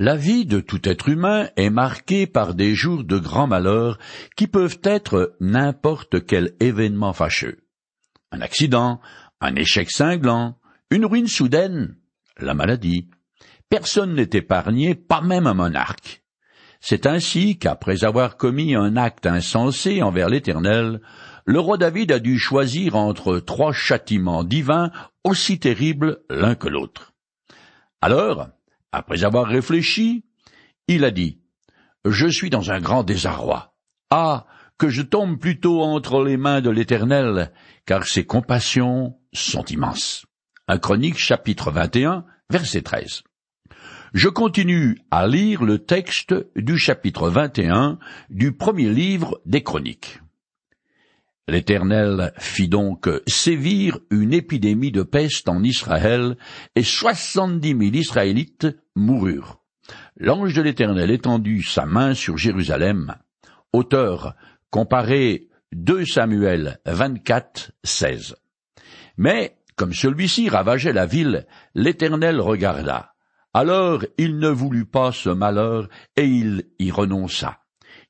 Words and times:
La 0.00 0.14
vie 0.14 0.46
de 0.46 0.60
tout 0.60 0.88
être 0.88 1.08
humain 1.08 1.48
est 1.56 1.70
marquée 1.70 2.28
par 2.28 2.54
des 2.54 2.76
jours 2.76 3.02
de 3.02 3.18
grand 3.18 3.48
malheur 3.48 3.98
qui 4.36 4.46
peuvent 4.46 4.78
être 4.84 5.34
n'importe 5.40 6.24
quel 6.24 6.54
événement 6.60 7.12
fâcheux. 7.12 7.64
Un 8.30 8.40
accident, 8.40 9.00
un 9.40 9.56
échec 9.56 9.90
cinglant, 9.90 10.56
une 10.90 11.04
ruine 11.04 11.26
soudaine, 11.26 11.96
la 12.38 12.54
maladie. 12.54 13.08
Personne 13.70 14.14
n'est 14.14 14.30
épargné, 14.34 14.94
pas 14.94 15.20
même 15.20 15.48
un 15.48 15.54
monarque. 15.54 16.22
C'est 16.80 17.06
ainsi 17.06 17.58
qu'après 17.58 18.04
avoir 18.04 18.36
commis 18.36 18.76
un 18.76 18.96
acte 18.96 19.26
insensé 19.26 20.00
envers 20.00 20.28
l'Éternel, 20.28 21.00
le 21.44 21.58
roi 21.58 21.76
David 21.76 22.12
a 22.12 22.20
dû 22.20 22.38
choisir 22.38 22.94
entre 22.94 23.40
trois 23.40 23.72
châtiments 23.72 24.44
divins 24.44 24.92
aussi 25.24 25.58
terribles 25.58 26.20
l'un 26.30 26.54
que 26.54 26.68
l'autre. 26.68 27.14
Alors, 28.00 28.48
après 28.92 29.24
avoir 29.24 29.46
réfléchi, 29.46 30.24
il 30.86 31.04
a 31.04 31.10
dit 31.10 31.40
Je 32.04 32.26
suis 32.26 32.50
dans 32.50 32.70
un 32.70 32.80
grand 32.80 33.02
désarroi. 33.02 33.74
Ah. 34.10 34.46
Que 34.78 34.90
je 34.90 35.02
tombe 35.02 35.40
plutôt 35.40 35.82
entre 35.82 36.22
les 36.22 36.36
mains 36.36 36.60
de 36.60 36.70
l'Éternel, 36.70 37.52
car 37.84 38.06
ses 38.06 38.24
compassions 38.24 39.18
sont 39.32 39.64
immenses. 39.64 40.24
Un 40.68 40.78
chronique 40.78 41.18
chapitre 41.18 41.72
21, 41.72 42.24
verset 42.48 42.82
13. 42.82 43.24
Je 44.14 44.28
continue 44.28 45.00
à 45.10 45.26
lire 45.26 45.64
le 45.64 45.80
texte 45.80 46.32
du 46.54 46.78
chapitre 46.78 47.28
21 47.28 47.98
du 48.30 48.52
premier 48.52 48.88
livre 48.88 49.40
des 49.46 49.64
chroniques. 49.64 50.20
L'Éternel 51.48 52.34
fit 52.36 52.68
donc 52.68 53.08
sévir 53.26 53.98
une 54.10 54.34
épidémie 54.34 54.92
de 54.92 55.02
peste 55.02 55.48
en 55.48 55.62
Israël, 55.62 56.36
et 56.76 56.82
soixante-dix 56.82 57.74
mille 57.74 57.96
Israélites 57.96 58.66
moururent. 58.94 59.62
L'ange 60.18 60.52
de 60.52 60.60
l'Éternel 60.60 61.10
étendit 61.10 61.62
sa 61.62 61.86
main 61.86 62.12
sur 62.12 62.36
Jérusalem. 62.36 63.14
Auteur 63.72 64.34
comparé 64.68 65.48
2 65.72 66.04
Samuel 66.04 66.80
24, 66.84 67.72
16. 67.82 68.36
Mais, 69.16 69.56
comme 69.74 69.94
celui-ci 69.94 70.50
ravageait 70.50 70.92
la 70.92 71.06
ville, 71.06 71.46
l'Éternel 71.74 72.42
regarda. 72.42 73.14
Alors 73.54 74.04
il 74.18 74.38
ne 74.38 74.50
voulut 74.50 74.84
pas 74.84 75.12
ce 75.12 75.30
malheur, 75.30 75.88
et 76.14 76.26
il 76.26 76.64
y 76.78 76.90
renonça. 76.90 77.60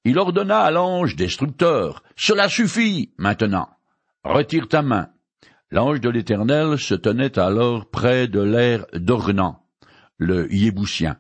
Il 0.09 0.19
ordonna 0.19 0.61
à 0.61 0.71
l'ange 0.71 1.17
destructeur, 1.17 2.03
Cela 2.17 2.49
suffit, 2.49 3.13
maintenant. 3.19 3.69
Retire 4.25 4.67
ta 4.67 4.81
main. 4.81 5.11
L'ange 5.71 6.01
de 6.01 6.09
l'Éternel 6.09 6.79
se 6.79 6.95
tenait 6.95 7.39
alors 7.39 7.91
près 7.91 8.27
de 8.27 8.41
l'air 8.41 8.87
d'Ornan, 8.95 9.61
le 10.17 10.51
Yéboussien. 10.51 11.19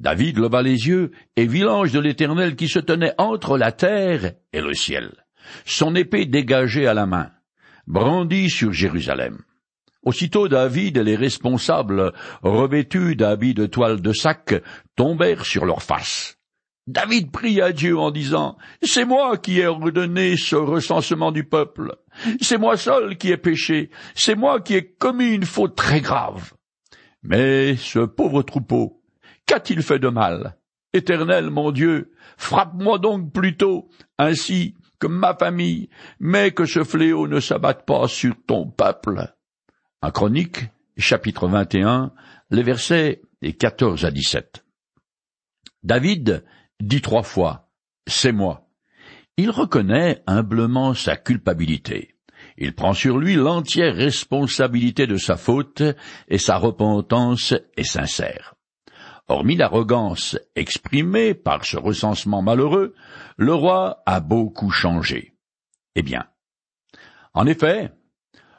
David 0.00 0.38
leva 0.38 0.62
les 0.62 0.88
yeux 0.88 1.12
et 1.36 1.46
vit 1.46 1.60
l'ange 1.60 1.92
de 1.92 2.00
l'Éternel 2.00 2.56
qui 2.56 2.66
se 2.66 2.80
tenait 2.80 3.14
entre 3.18 3.56
la 3.56 3.70
terre 3.70 4.32
et 4.52 4.60
le 4.60 4.74
ciel, 4.74 5.12
son 5.64 5.94
épée 5.94 6.26
dégagée 6.26 6.88
à 6.88 6.94
la 6.94 7.06
main, 7.06 7.30
brandie 7.86 8.50
sur 8.50 8.72
Jérusalem. 8.72 9.38
Aussitôt 10.02 10.48
David 10.48 10.96
et 10.96 11.04
les 11.04 11.14
responsables, 11.14 12.12
revêtus 12.42 13.14
d'habits 13.14 13.54
de 13.54 13.66
toile 13.66 14.00
de 14.00 14.12
sac, 14.12 14.60
tombèrent 14.96 15.46
sur 15.46 15.64
leurs 15.64 15.84
faces. 15.84 16.36
David 16.88 17.30
pria 17.30 17.66
à 17.66 17.72
Dieu 17.72 17.96
en 17.96 18.10
disant, 18.10 18.56
C'est 18.82 19.04
moi 19.04 19.38
qui 19.38 19.60
ai 19.60 19.66
ordonné 19.66 20.36
ce 20.36 20.56
recensement 20.56 21.30
du 21.30 21.44
peuple. 21.44 21.96
C'est 22.40 22.58
moi 22.58 22.76
seul 22.76 23.16
qui 23.16 23.30
ai 23.30 23.36
péché. 23.36 23.90
C'est 24.14 24.34
moi 24.34 24.60
qui 24.60 24.74
ai 24.74 24.92
commis 24.92 25.34
une 25.34 25.46
faute 25.46 25.76
très 25.76 26.00
grave. 26.00 26.54
Mais 27.22 27.76
ce 27.76 28.00
pauvre 28.00 28.42
troupeau, 28.42 29.00
qu'a-t-il 29.46 29.82
fait 29.82 30.00
de 30.00 30.08
mal? 30.08 30.56
Éternel 30.92 31.50
mon 31.50 31.70
Dieu, 31.70 32.12
frappe-moi 32.36 32.98
donc 32.98 33.32
plutôt, 33.32 33.88
ainsi 34.18 34.74
que 34.98 35.06
ma 35.06 35.34
famille, 35.34 35.88
mais 36.18 36.50
que 36.50 36.66
ce 36.66 36.84
fléau 36.84 37.28
ne 37.28 37.40
s'abatte 37.40 37.86
pas 37.86 38.08
sur 38.08 38.34
ton 38.46 38.68
peuple. 38.68 39.32
Chronique, 40.12 40.64
chapitre 40.96 41.46
21, 41.46 42.12
les 42.50 42.62
versets 42.62 43.22
14 43.58 44.04
à 44.04 44.10
17. 44.10 44.64
David 45.82 46.44
dit 46.86 47.00
trois 47.00 47.22
fois 47.22 47.68
C'est 48.06 48.32
moi. 48.32 48.68
Il 49.36 49.50
reconnaît 49.50 50.22
humblement 50.26 50.94
sa 50.94 51.16
culpabilité. 51.16 52.16
Il 52.58 52.74
prend 52.74 52.92
sur 52.92 53.18
lui 53.18 53.34
l'entière 53.34 53.94
responsabilité 53.94 55.06
de 55.06 55.16
sa 55.16 55.36
faute 55.36 55.82
et 56.28 56.38
sa 56.38 56.56
repentance 56.58 57.54
est 57.76 57.84
sincère. 57.84 58.54
Hormis 59.28 59.56
l'arrogance 59.56 60.36
exprimée 60.56 61.34
par 61.34 61.64
ce 61.64 61.76
recensement 61.76 62.42
malheureux, 62.42 62.94
le 63.36 63.54
roi 63.54 64.02
a 64.04 64.20
beaucoup 64.20 64.70
changé. 64.70 65.34
Eh 65.94 66.02
bien. 66.02 66.26
En 67.32 67.46
effet, 67.46 67.92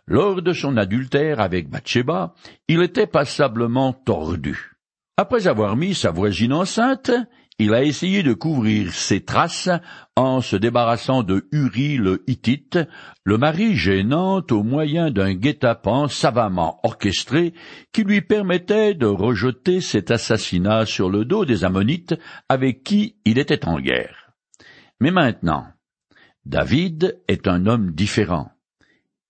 lors 0.08 0.42
de 0.42 0.54
son 0.54 0.78
adultère 0.78 1.40
avec 1.40 1.70
Bathsheba, 1.70 2.34
il 2.68 2.82
était 2.82 3.06
passablement 3.06 3.94
tordu. 3.94 4.74
Après 5.16 5.46
avoir 5.48 5.76
mis 5.76 5.94
sa 5.94 6.10
voisine 6.10 6.54
enceinte, 6.54 7.12
il 7.60 7.74
a 7.74 7.84
essayé 7.84 8.24
de 8.24 8.34
couvrir 8.34 8.94
ses 8.94 9.24
traces 9.24 9.70
en 10.16 10.42
se 10.42 10.56
débarrassant 10.56 11.24
de 11.24 11.48
Uri 11.52 11.98
le 11.98 12.24
Hittite, 12.28 12.80
le 13.24 13.38
mari 13.38 13.76
gênant 13.76 14.42
au 14.50 14.64
moyen 14.64 15.12
d'un 15.12 15.34
guet-apens 15.34 16.08
savamment 16.08 16.80
orchestré 16.84 17.54
qui 17.92 18.04
lui 18.04 18.22
permettait 18.22 18.96
de 18.96 19.06
rejeter 19.06 19.82
cet 19.82 20.10
assassinat 20.10 20.86
sur 20.86 21.10
le 21.10 21.26
dos 21.26 21.46
des 21.46 21.64
Ammonites 21.64 22.16
avec 22.50 22.84
qui 22.84 23.18
il 23.26 23.38
était 23.38 23.68
en 23.68 23.80
guerre. 23.80 24.32
Mais 25.00 25.12
maintenant, 25.12 25.68
David 26.46 27.22
est 27.28 27.48
un 27.48 27.68
homme 27.68 27.92
différent 27.92 28.53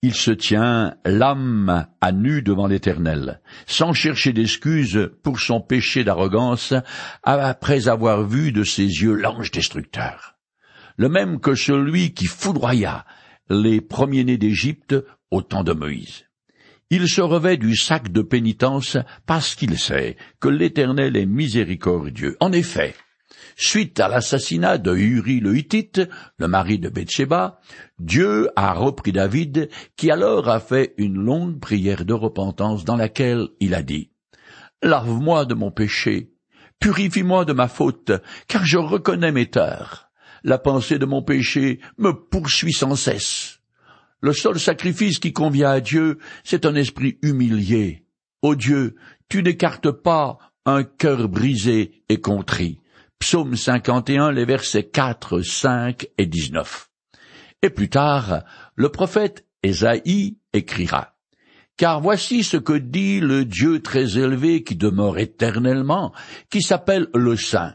il 0.04 0.12
se 0.14 0.32
tient 0.32 0.96
l'âme 1.06 1.86
à 2.02 2.12
nu 2.12 2.42
devant 2.42 2.66
l'Éternel, 2.66 3.40
sans 3.66 3.94
chercher 3.94 4.34
d'excuses 4.34 5.10
pour 5.22 5.40
son 5.40 5.62
péché 5.62 6.04
d'arrogance, 6.04 6.74
après 7.22 7.88
avoir 7.88 8.22
vu 8.22 8.52
de 8.52 8.64
ses 8.64 8.82
yeux 8.82 9.14
l'ange 9.14 9.50
destructeur, 9.50 10.34
le 10.98 11.08
même 11.08 11.40
que 11.40 11.54
celui 11.54 12.12
qui 12.12 12.26
foudroya 12.26 13.06
les 13.48 13.80
premiers-nés 13.80 14.36
d'Égypte 14.36 14.94
au 15.30 15.40
temps 15.40 15.64
de 15.64 15.72
Moïse. 15.72 16.24
Il 16.90 17.08
se 17.08 17.22
revêt 17.22 17.56
du 17.56 17.74
sac 17.74 18.12
de 18.12 18.20
pénitence 18.20 18.98
parce 19.24 19.54
qu'il 19.54 19.78
sait 19.78 20.18
que 20.38 20.48
l'Éternel 20.48 21.16
est 21.16 21.24
miséricordieux. 21.24 22.36
En 22.40 22.52
effet, 22.52 22.94
Suite 23.56 24.00
à 24.00 24.08
l'assassinat 24.08 24.78
de 24.78 24.94
Uri 24.94 25.40
le 25.40 25.56
Hittite, 25.56 26.02
le 26.38 26.48
mari 26.48 26.78
de 26.78 26.88
Bathsheba, 26.88 27.60
Dieu 27.98 28.50
a 28.56 28.72
repris 28.72 29.12
David, 29.12 29.68
qui 29.96 30.10
alors 30.10 30.48
a 30.48 30.60
fait 30.60 30.94
une 30.98 31.22
longue 31.22 31.60
prière 31.60 32.04
de 32.04 32.14
repentance 32.14 32.84
dans 32.84 32.96
laquelle 32.96 33.48
il 33.60 33.74
a 33.74 33.82
dit 33.82 34.10
Lave-moi 34.82 35.44
de 35.44 35.54
mon 35.54 35.70
péché, 35.70 36.32
purifie-moi 36.80 37.44
de 37.44 37.52
ma 37.52 37.68
faute, 37.68 38.12
car 38.48 38.64
je 38.64 38.78
reconnais 38.78 39.32
mes 39.32 39.46
torts. 39.46 40.10
La 40.42 40.58
pensée 40.58 40.98
de 40.98 41.06
mon 41.06 41.22
péché 41.22 41.80
me 41.96 42.12
poursuit 42.12 42.72
sans 42.72 42.96
cesse. 42.96 43.60
Le 44.20 44.32
seul 44.32 44.58
sacrifice 44.58 45.18
qui 45.18 45.32
convient 45.32 45.70
à 45.70 45.80
Dieu, 45.80 46.18
c'est 46.42 46.66
un 46.66 46.74
esprit 46.74 47.18
humilié. 47.22 48.04
Ô 48.42 48.54
Dieu, 48.54 48.96
tu 49.28 49.42
n'écartes 49.42 49.90
pas 49.90 50.38
un 50.66 50.82
cœur 50.82 51.28
brisé 51.28 52.02
et 52.08 52.20
contrit. 52.20 52.80
Psaume 53.24 53.56
51, 53.56 54.32
les 54.32 54.44
versets 54.44 54.84
4, 54.84 55.40
5 55.40 56.08
et 56.18 56.26
19. 56.26 56.90
Et 57.62 57.70
plus 57.70 57.88
tard, 57.88 58.44
le 58.74 58.90
prophète 58.90 59.46
Ésaïe 59.62 60.36
écrira. 60.52 61.16
Car 61.78 62.02
voici 62.02 62.44
ce 62.44 62.58
que 62.58 62.74
dit 62.74 63.20
le 63.20 63.46
Dieu 63.46 63.80
très 63.80 64.18
élevé 64.18 64.62
qui 64.62 64.76
demeure 64.76 65.16
éternellement, 65.16 66.12
qui 66.50 66.60
s'appelle 66.60 67.08
le 67.14 67.34
Saint. 67.34 67.74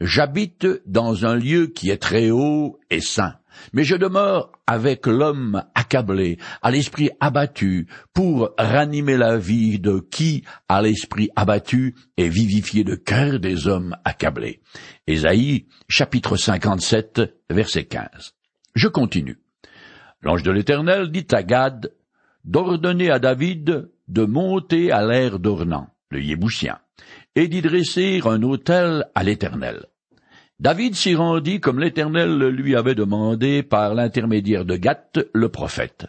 J'habite 0.00 0.66
dans 0.86 1.24
un 1.24 1.36
lieu 1.36 1.68
qui 1.68 1.90
est 1.90 2.02
très 2.02 2.32
haut 2.32 2.80
et 2.90 3.00
saint 3.00 3.39
mais 3.72 3.84
je 3.84 3.96
demeure 3.96 4.52
avec 4.66 5.06
l'homme 5.06 5.64
accablé, 5.74 6.38
à 6.62 6.70
l'esprit 6.70 7.10
abattu, 7.20 7.86
pour 8.14 8.50
ranimer 8.58 9.16
la 9.16 9.36
vie 9.36 9.78
de 9.78 10.00
qui, 10.00 10.44
à 10.68 10.82
l'esprit 10.82 11.30
abattu, 11.36 11.94
est 12.16 12.28
vivifié 12.28 12.84
le 12.84 12.96
cœur 12.96 13.40
des 13.40 13.66
hommes 13.68 13.96
accablés. 14.04 14.60
Ésaïe, 15.06 15.66
chapitre 15.88 16.36
57, 16.36 17.22
verset 17.50 17.84
15. 17.84 18.34
Je 18.74 18.88
continue. 18.88 19.38
L'ange 20.22 20.42
de 20.42 20.50
l'Éternel 20.50 21.10
dit 21.10 21.26
à 21.32 21.42
Gad 21.42 21.92
d'ordonner 22.44 23.10
à 23.10 23.18
David 23.18 23.90
de 24.08 24.24
monter 24.24 24.90
à 24.92 25.04
l'air 25.06 25.38
d'Ornan, 25.38 25.88
le 26.10 26.22
Yéboussien, 26.22 26.78
et 27.34 27.48
d'y 27.48 27.62
dresser 27.62 28.20
un 28.24 28.42
autel 28.42 29.06
à 29.14 29.22
l'Éternel. 29.22 29.86
David 30.60 30.94
s'y 30.94 31.14
rendit 31.14 31.58
comme 31.58 31.80
l'Éternel 31.80 32.36
lui 32.48 32.76
avait 32.76 32.94
demandé 32.94 33.62
par 33.62 33.94
l'intermédiaire 33.94 34.66
de 34.66 34.76
Gath, 34.76 35.18
le 35.32 35.48
prophète. 35.48 36.06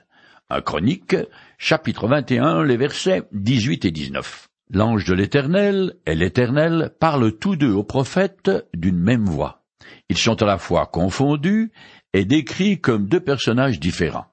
Un 0.49 0.59
chronique, 0.59 1.15
chapitre 1.57 2.09
21, 2.09 2.65
les 2.65 2.75
versets 2.75 3.23
18 3.31 3.85
et 3.85 3.91
19. 3.91 4.49
L'ange 4.71 5.05
de 5.05 5.13
l'Éternel 5.13 5.93
et 6.05 6.15
l'Éternel 6.15 6.91
parlent 6.99 7.31
tous 7.31 7.55
deux 7.55 7.71
aux 7.71 7.85
prophètes 7.85 8.51
d'une 8.73 8.99
même 8.99 9.23
voix. 9.23 9.63
Ils 10.09 10.17
sont 10.17 10.41
à 10.41 10.45
la 10.45 10.57
fois 10.57 10.85
confondus 10.85 11.71
et 12.11 12.25
décrits 12.25 12.81
comme 12.81 13.07
deux 13.07 13.21
personnages 13.21 13.79
différents. 13.79 14.27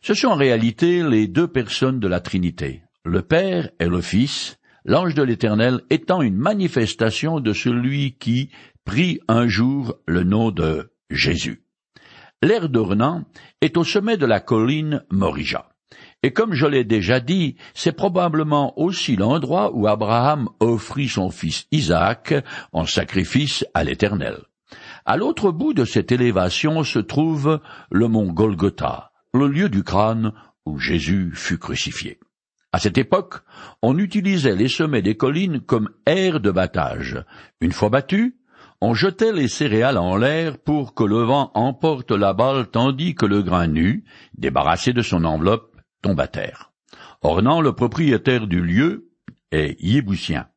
Ce 0.00 0.14
sont 0.14 0.28
en 0.28 0.36
réalité 0.36 1.02
les 1.02 1.28
deux 1.28 1.48
personnes 1.48 2.00
de 2.00 2.08
la 2.08 2.20
Trinité, 2.20 2.80
le 3.04 3.20
Père 3.20 3.68
et 3.78 3.88
le 3.88 4.00
Fils, 4.00 4.56
l'ange 4.86 5.14
de 5.14 5.22
l'Éternel 5.22 5.82
étant 5.90 6.22
une 6.22 6.36
manifestation 6.36 7.40
de 7.40 7.52
celui 7.52 8.16
qui 8.18 8.48
prit 8.84 9.20
un 9.28 9.48
jour 9.48 9.96
le 10.06 10.24
nom 10.24 10.50
de 10.50 10.92
Jésus. 11.10 11.64
L'air 12.42 12.68
d'Ornan 12.68 13.24
est 13.60 13.76
au 13.76 13.84
sommet 13.84 14.16
de 14.16 14.26
la 14.26 14.40
colline 14.40 15.04
Morija. 15.10 15.68
Et 16.22 16.32
comme 16.32 16.54
je 16.54 16.66
l'ai 16.66 16.84
déjà 16.84 17.20
dit, 17.20 17.56
c'est 17.74 17.92
probablement 17.92 18.78
aussi 18.78 19.16
l'endroit 19.16 19.70
où 19.74 19.86
Abraham 19.86 20.48
offrit 20.60 21.08
son 21.08 21.30
fils 21.30 21.66
Isaac 21.70 22.34
en 22.72 22.86
sacrifice 22.86 23.64
à 23.74 23.84
l'Éternel. 23.84 24.38
À 25.04 25.16
l'autre 25.16 25.50
bout 25.50 25.74
de 25.74 25.84
cette 25.84 26.12
élévation 26.12 26.82
se 26.82 26.98
trouve 26.98 27.60
le 27.90 28.08
mont 28.08 28.32
Golgotha, 28.32 29.12
le 29.32 29.48
lieu 29.48 29.68
du 29.68 29.82
crâne 29.82 30.32
où 30.66 30.78
Jésus 30.78 31.32
fut 31.34 31.58
crucifié. 31.58 32.18
À 32.72 32.78
cette 32.78 32.98
époque, 32.98 33.36
on 33.82 33.98
utilisait 33.98 34.56
les 34.56 34.68
sommets 34.68 35.02
des 35.02 35.16
collines 35.16 35.60
comme 35.60 35.90
aire 36.06 36.40
de 36.40 36.50
battage. 36.50 37.22
Une 37.60 37.72
fois 37.72 37.88
battus, 37.88 38.34
on 38.84 38.92
jetait 38.92 39.32
les 39.32 39.48
céréales 39.48 39.96
en 39.96 40.14
l'air 40.14 40.58
pour 40.58 40.92
que 40.92 41.04
le 41.04 41.22
vent 41.22 41.50
emporte 41.54 42.10
la 42.10 42.34
balle 42.34 42.66
tandis 42.66 43.14
que 43.14 43.24
le 43.24 43.42
grain 43.42 43.66
nu, 43.66 44.04
débarrassé 44.36 44.92
de 44.92 45.00
son 45.00 45.24
enveloppe, 45.24 45.74
tombe 46.02 46.20
à 46.20 46.26
terre. 46.26 46.70
Ornan, 47.22 47.62
le 47.62 47.72
propriétaire 47.72 48.46
du 48.46 48.60
lieu, 48.60 49.08
est 49.50 49.80
Yébousien, 49.82 50.48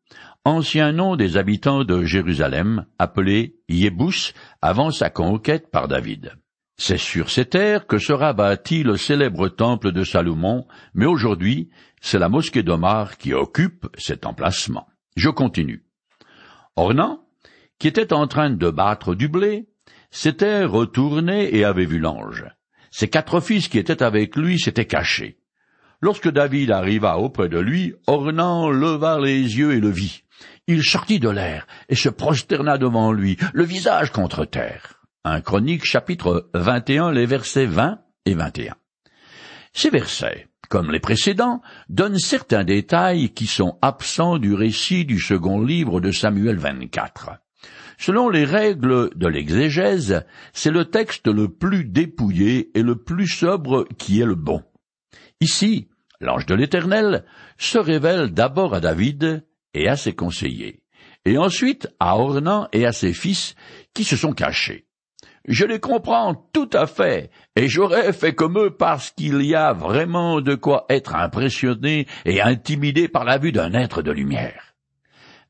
ancien 0.43 0.91
nom 0.91 1.15
des 1.15 1.37
habitants 1.37 1.85
de 1.85 2.03
Jérusalem, 2.03 2.85
appelé 2.99 3.61
Yébous 3.69 4.33
avant 4.61 4.91
sa 4.91 5.09
conquête 5.09 5.71
par 5.71 5.87
David. 5.87 6.33
C'est 6.75 6.99
sur 6.99 7.29
ces 7.29 7.45
terres 7.45 7.87
que 7.87 7.97
sera 7.97 8.33
bâti 8.33 8.83
le 8.83 8.97
célèbre 8.97 9.47
temple 9.47 9.93
de 9.93 10.03
Salomon, 10.03 10.67
mais 10.93 11.05
aujourd'hui, 11.05 11.69
c'est 12.01 12.19
la 12.19 12.27
mosquée 12.27 12.61
d'Omar 12.61 13.17
qui 13.17 13.33
occupe 13.33 13.87
cet 13.97 14.25
emplacement. 14.25 14.85
Je 15.15 15.29
continue. 15.29 15.85
Ornan, 16.75 17.21
qui 17.79 17.87
était 17.87 18.13
en 18.13 18.27
train 18.27 18.49
de 18.49 18.69
battre 18.69 19.15
du 19.15 19.27
blé, 19.27 19.67
s'était 20.11 20.63
retourné 20.63 21.55
et 21.55 21.63
avait 21.63 21.85
vu 21.85 21.99
l'ange. 21.99 22.45
Ses 22.91 23.09
quatre 23.09 23.39
fils 23.39 23.67
qui 23.67 23.77
étaient 23.77 24.03
avec 24.03 24.35
lui 24.35 24.59
s'étaient 24.59 24.85
cachés. 24.85 25.39
Lorsque 26.01 26.29
David 26.29 26.71
arriva 26.71 27.17
auprès 27.17 27.49
de 27.49 27.59
lui, 27.59 27.93
Ornan 28.05 28.69
leva 28.69 29.19
les 29.19 29.57
yeux 29.57 29.73
et 29.73 29.79
le 29.79 29.89
vit. 29.89 30.23
Il 30.67 30.83
sortit 30.83 31.19
de 31.19 31.29
l'air 31.29 31.65
et 31.89 31.95
se 31.95 32.09
prosterna 32.09 32.77
devant 32.77 33.11
lui, 33.11 33.37
le 33.53 33.63
visage 33.63 34.11
contre 34.11 34.45
terre. 34.45 35.01
Un 35.23 35.41
chronique 35.41 35.85
chapitre 35.85 36.49
21, 36.53 37.11
les 37.11 37.25
versets 37.25 37.65
20 37.65 37.99
et 38.25 38.33
21. 38.33 38.75
Ces 39.73 39.89
versets, 39.89 40.47
comme 40.69 40.91
les 40.91 40.99
précédents, 40.99 41.61
donnent 41.89 42.19
certains 42.19 42.63
détails 42.63 43.29
qui 43.29 43.47
sont 43.47 43.77
absents 43.81 44.37
du 44.37 44.53
récit 44.53 45.05
du 45.05 45.19
second 45.19 45.61
livre 45.61 45.99
de 45.99 46.11
Samuel 46.11 46.57
24. 46.57 47.31
Selon 47.97 48.29
les 48.29 48.45
règles 48.45 49.09
de 49.15 49.27
l'exégèse, 49.27 50.23
c'est 50.53 50.71
le 50.71 50.85
texte 50.85 51.27
le 51.27 51.49
plus 51.49 51.83
dépouillé 51.83 52.69
et 52.77 52.83
le 52.83 52.95
plus 52.95 53.27
sobre 53.27 53.87
qui 53.97 54.21
est 54.21 54.25
le 54.25 54.35
bon. 54.35 54.63
Ici, 55.41 55.87
l'ange 56.21 56.45
de 56.45 56.55
l'Éternel 56.55 57.25
se 57.57 57.79
révèle 57.79 58.31
d'abord 58.31 58.75
à 58.75 58.79
David 58.79 59.43
et 59.73 59.87
à 59.87 59.95
ses 59.95 60.13
conseillers, 60.13 60.81
et 61.25 61.37
ensuite 61.37 61.87
à 61.99 62.17
Ornan 62.17 62.67
et 62.71 62.85
à 62.85 62.91
ses 62.91 63.13
fils 63.13 63.55
qui 63.93 64.03
se 64.03 64.15
sont 64.15 64.33
cachés. 64.33 64.85
Je 65.47 65.65
les 65.65 65.79
comprends 65.79 66.35
tout 66.53 66.69
à 66.73 66.87
fait, 66.87 67.31
et 67.55 67.67
j'aurais 67.67 68.13
fait 68.13 68.35
comme 68.35 68.59
eux 68.59 68.71
parce 68.71 69.11
qu'il 69.11 69.41
y 69.43 69.55
a 69.55 69.73
vraiment 69.73 70.41
de 70.41 70.55
quoi 70.55 70.85
être 70.89 71.15
impressionné 71.15 72.05
et 72.25 72.41
intimidé 72.41 73.07
par 73.07 73.23
la 73.23 73.37
vue 73.37 73.53
d'un 73.53 73.73
être 73.73 74.01
de 74.01 74.11
lumière. 74.11 74.75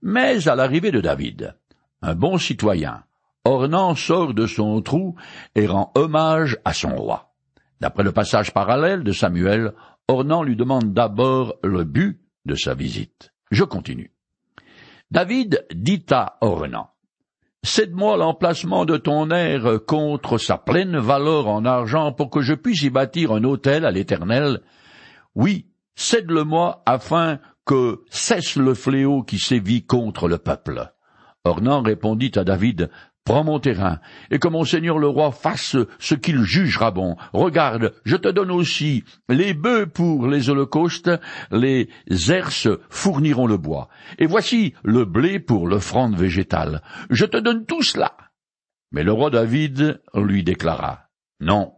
Mais 0.04 0.48
à 0.48 0.56
l'arrivée 0.56 0.92
de 0.92 1.02
David, 1.02 1.56
un 2.02 2.16
bon 2.16 2.38
citoyen, 2.38 3.04
Ornan 3.44 3.96
sort 3.96 4.34
de 4.34 4.46
son 4.46 4.82
trou 4.82 5.16
et 5.56 5.68
rend 5.68 5.92
hommage 5.96 6.58
à 6.66 6.74
son 6.74 6.96
roi. 6.96 7.34
D'après 7.80 8.04
le 8.04 8.12
passage 8.12 8.54
parallèle 8.54 9.04
de 9.04 9.12
Samuel, 9.12 9.74
Ornan 10.08 10.44
lui 10.44 10.56
demande 10.56 10.94
d'abord 10.94 11.56
le 11.64 11.84
but 11.84 12.20
de 12.46 12.56
sa 12.56 12.74
visite. 12.74 13.34
Je 13.52 13.64
continue. 13.64 14.12
David 15.12 15.66
dit 15.74 16.06
à 16.12 16.38
Ornan, 16.42 16.90
Cède-moi 17.64 18.18
l'emplacement 18.18 18.86
de 18.86 18.98
ton 18.98 19.30
air 19.32 19.80
contre 19.86 20.38
sa 20.38 20.58
pleine 20.58 20.98
valeur 20.98 21.48
en 21.48 21.66
argent 21.66 22.14
pour 22.14 22.30
que 22.30 22.42
je 22.42 22.54
puisse 22.54 22.84
y 22.84 22.90
bâtir 22.90 23.32
un 23.32 23.44
autel 23.44 23.86
à 23.86 23.92
l'Éternel. 23.92 24.62
Oui, 25.36 25.68
cède-le-moi 25.96 26.84
afin 26.86 27.40
que 27.66 28.04
cesse 28.10 28.56
le 28.56 28.74
fléau 28.74 29.24
qui 29.24 29.40
sévit 29.40 29.86
contre 29.86 30.28
le 30.28 30.38
peuple. 30.38 30.94
Ornan 31.48 31.82
répondit 31.82 32.32
à 32.36 32.44
David, 32.44 32.90
Prends 33.28 33.44
mon 33.44 33.60
terrain, 33.60 34.00
et 34.32 34.40
que 34.40 34.48
mon 34.48 34.64
seigneur 34.64 34.98
le 34.98 35.10
roi 35.10 35.34
fasse 35.34 35.76
ce 36.00 36.16
qu'il 36.16 36.44
jugera 36.44 36.92
bon. 36.92 37.18
Regarde, 37.34 37.94
je 38.06 38.16
te 38.16 38.30
donne 38.30 38.52
aussi 38.52 39.04
les 39.28 39.54
bœufs 39.54 39.88
pour 39.88 40.28
les 40.28 40.50
holocaustes, 40.50 41.12
les 41.52 41.90
herses 42.30 42.70
fourniront 42.90 43.46
le 43.48 43.58
bois, 43.58 43.90
et 44.18 44.28
voici 44.28 44.76
le 44.82 45.04
blé 45.04 45.42
pour 45.42 45.68
l'offrande 45.68 46.16
végétale. 46.16 46.82
Je 47.10 47.26
te 47.26 47.36
donne 47.36 47.66
tout 47.66 47.82
cela. 47.82 48.16
Mais 48.94 49.04
le 49.04 49.12
roi 49.12 49.30
David 49.30 50.00
lui 50.16 50.46
déclara, 50.46 51.10
Non, 51.42 51.74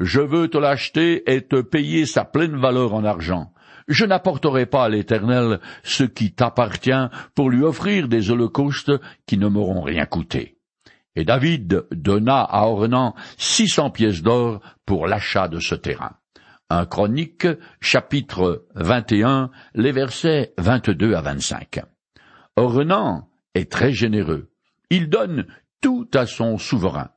je 0.00 0.20
veux 0.20 0.48
te 0.48 0.56
l'acheter 0.56 1.30
et 1.30 1.42
te 1.42 1.60
payer 1.60 2.06
sa 2.06 2.24
pleine 2.24 2.56
valeur 2.56 2.94
en 2.94 3.04
argent. 3.04 3.52
Je 3.88 4.04
n'apporterai 4.04 4.66
pas 4.66 4.84
à 4.84 4.88
l'Éternel 4.88 5.60
ce 5.82 6.04
qui 6.04 6.32
t'appartient 6.32 6.90
pour 7.34 7.50
lui 7.50 7.62
offrir 7.62 8.08
des 8.08 8.30
holocaustes 8.30 8.92
qui 9.26 9.36
ne 9.36 9.48
m'auront 9.48 9.82
rien 9.82 10.06
coûté. 10.06 10.58
Et 11.16 11.24
David 11.24 11.86
donna 11.92 12.40
à 12.40 12.66
Ornan 12.66 13.14
six 13.36 13.68
cents 13.68 13.90
pièces 13.90 14.22
d'or 14.22 14.60
pour 14.84 15.06
l'achat 15.06 15.48
de 15.48 15.60
ce 15.60 15.74
terrain. 15.74 16.16
Un 16.70 16.86
chronique, 16.86 17.46
chapitre 17.80 18.66
21, 18.74 19.50
les 19.74 19.92
versets 19.92 20.54
22 20.58 21.14
à 21.14 21.20
25. 21.20 21.80
Ornan 22.56 23.28
est 23.54 23.70
très 23.70 23.92
généreux. 23.92 24.50
Il 24.90 25.08
donne 25.08 25.46
tout 25.80 26.08
à 26.14 26.26
son 26.26 26.58
souverain. 26.58 27.10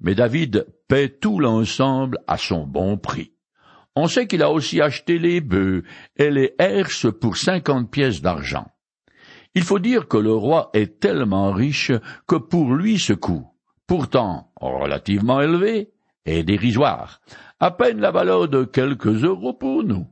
Mais 0.00 0.14
David 0.14 0.66
paie 0.88 1.10
tout 1.10 1.38
l'ensemble 1.38 2.18
à 2.26 2.38
son 2.38 2.66
bon 2.66 2.96
prix. 2.96 3.33
On 3.96 4.08
sait 4.08 4.26
qu'il 4.26 4.42
a 4.42 4.50
aussi 4.50 4.80
acheté 4.80 5.18
les 5.18 5.40
bœufs 5.40 5.84
et 6.16 6.30
les 6.30 6.54
herses 6.58 7.06
pour 7.20 7.36
cinquante 7.36 7.90
pièces 7.90 8.22
d'argent. 8.22 8.66
Il 9.54 9.62
faut 9.62 9.78
dire 9.78 10.08
que 10.08 10.16
le 10.16 10.34
roi 10.34 10.70
est 10.74 10.98
tellement 10.98 11.52
riche 11.52 11.92
que 12.26 12.34
pour 12.34 12.74
lui 12.74 12.98
ce 12.98 13.12
coût, 13.12 13.46
pourtant 13.86 14.50
relativement 14.56 15.40
élevé, 15.40 15.92
est 16.26 16.42
dérisoire, 16.42 17.20
à 17.60 17.70
peine 17.70 18.00
la 18.00 18.10
valeur 18.10 18.48
de 18.48 18.64
quelques 18.64 19.22
euros 19.22 19.52
pour 19.52 19.84
nous. 19.84 20.08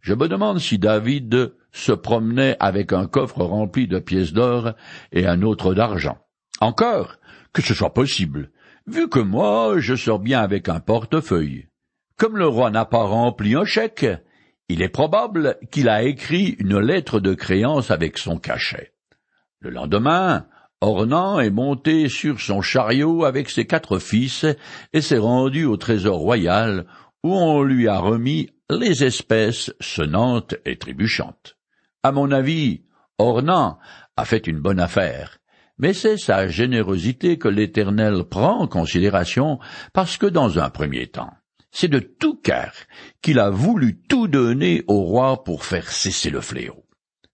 Je 0.00 0.14
me 0.14 0.28
demande 0.28 0.60
si 0.60 0.78
David 0.78 1.52
se 1.72 1.90
promenait 1.90 2.56
avec 2.60 2.92
un 2.92 3.08
coffre 3.08 3.42
rempli 3.42 3.88
de 3.88 3.98
pièces 3.98 4.32
d'or 4.32 4.72
et 5.10 5.26
un 5.26 5.42
autre 5.42 5.74
d'argent. 5.74 6.18
Encore, 6.60 7.16
que 7.52 7.60
ce 7.60 7.74
soit 7.74 7.92
possible, 7.92 8.52
vu 8.86 9.08
que 9.08 9.18
moi 9.18 9.80
je 9.80 9.96
sors 9.96 10.20
bien 10.20 10.40
avec 10.40 10.68
un 10.68 10.78
portefeuille. 10.78 11.68
Comme 12.16 12.38
le 12.38 12.46
roi 12.46 12.70
n'a 12.70 12.86
pas 12.86 13.04
rempli 13.04 13.54
un 13.54 13.66
chèque, 13.66 14.06
il 14.68 14.80
est 14.80 14.88
probable 14.88 15.58
qu'il 15.70 15.88
a 15.88 16.02
écrit 16.02 16.56
une 16.58 16.78
lettre 16.78 17.20
de 17.20 17.34
créance 17.34 17.90
avec 17.90 18.16
son 18.16 18.38
cachet. 18.38 18.94
Le 19.60 19.68
lendemain, 19.68 20.46
Ornan 20.80 21.40
est 21.40 21.50
monté 21.50 22.08
sur 22.08 22.40
son 22.40 22.62
chariot 22.62 23.24
avec 23.24 23.50
ses 23.50 23.66
quatre 23.66 23.98
fils 23.98 24.46
et 24.94 25.02
s'est 25.02 25.18
rendu 25.18 25.66
au 25.66 25.76
trésor 25.76 26.18
royal 26.18 26.86
où 27.22 27.34
on 27.34 27.62
lui 27.62 27.86
a 27.86 27.98
remis 27.98 28.50
les 28.70 29.04
espèces 29.04 29.72
sonnantes 29.80 30.54
et 30.64 30.78
trébuchantes. 30.78 31.56
À 32.02 32.12
mon 32.12 32.30
avis, 32.30 32.84
Ornan 33.18 33.78
a 34.16 34.24
fait 34.24 34.46
une 34.46 34.60
bonne 34.60 34.80
affaire, 34.80 35.38
mais 35.78 35.92
c'est 35.92 36.16
sa 36.16 36.48
générosité 36.48 37.38
que 37.38 37.48
l'Éternel 37.48 38.24
prend 38.24 38.60
en 38.60 38.68
considération 38.68 39.58
parce 39.92 40.16
que 40.16 40.26
dans 40.26 40.58
un 40.58 40.70
premier 40.70 41.08
temps, 41.08 41.32
c'est 41.76 41.88
de 41.88 41.98
tout 41.98 42.36
cœur 42.36 42.72
qu'il 43.20 43.38
a 43.38 43.50
voulu 43.50 44.00
tout 44.08 44.28
donner 44.28 44.82
au 44.86 45.02
roi 45.02 45.44
pour 45.44 45.62
faire 45.62 45.92
cesser 45.92 46.30
le 46.30 46.40
fléau. 46.40 46.86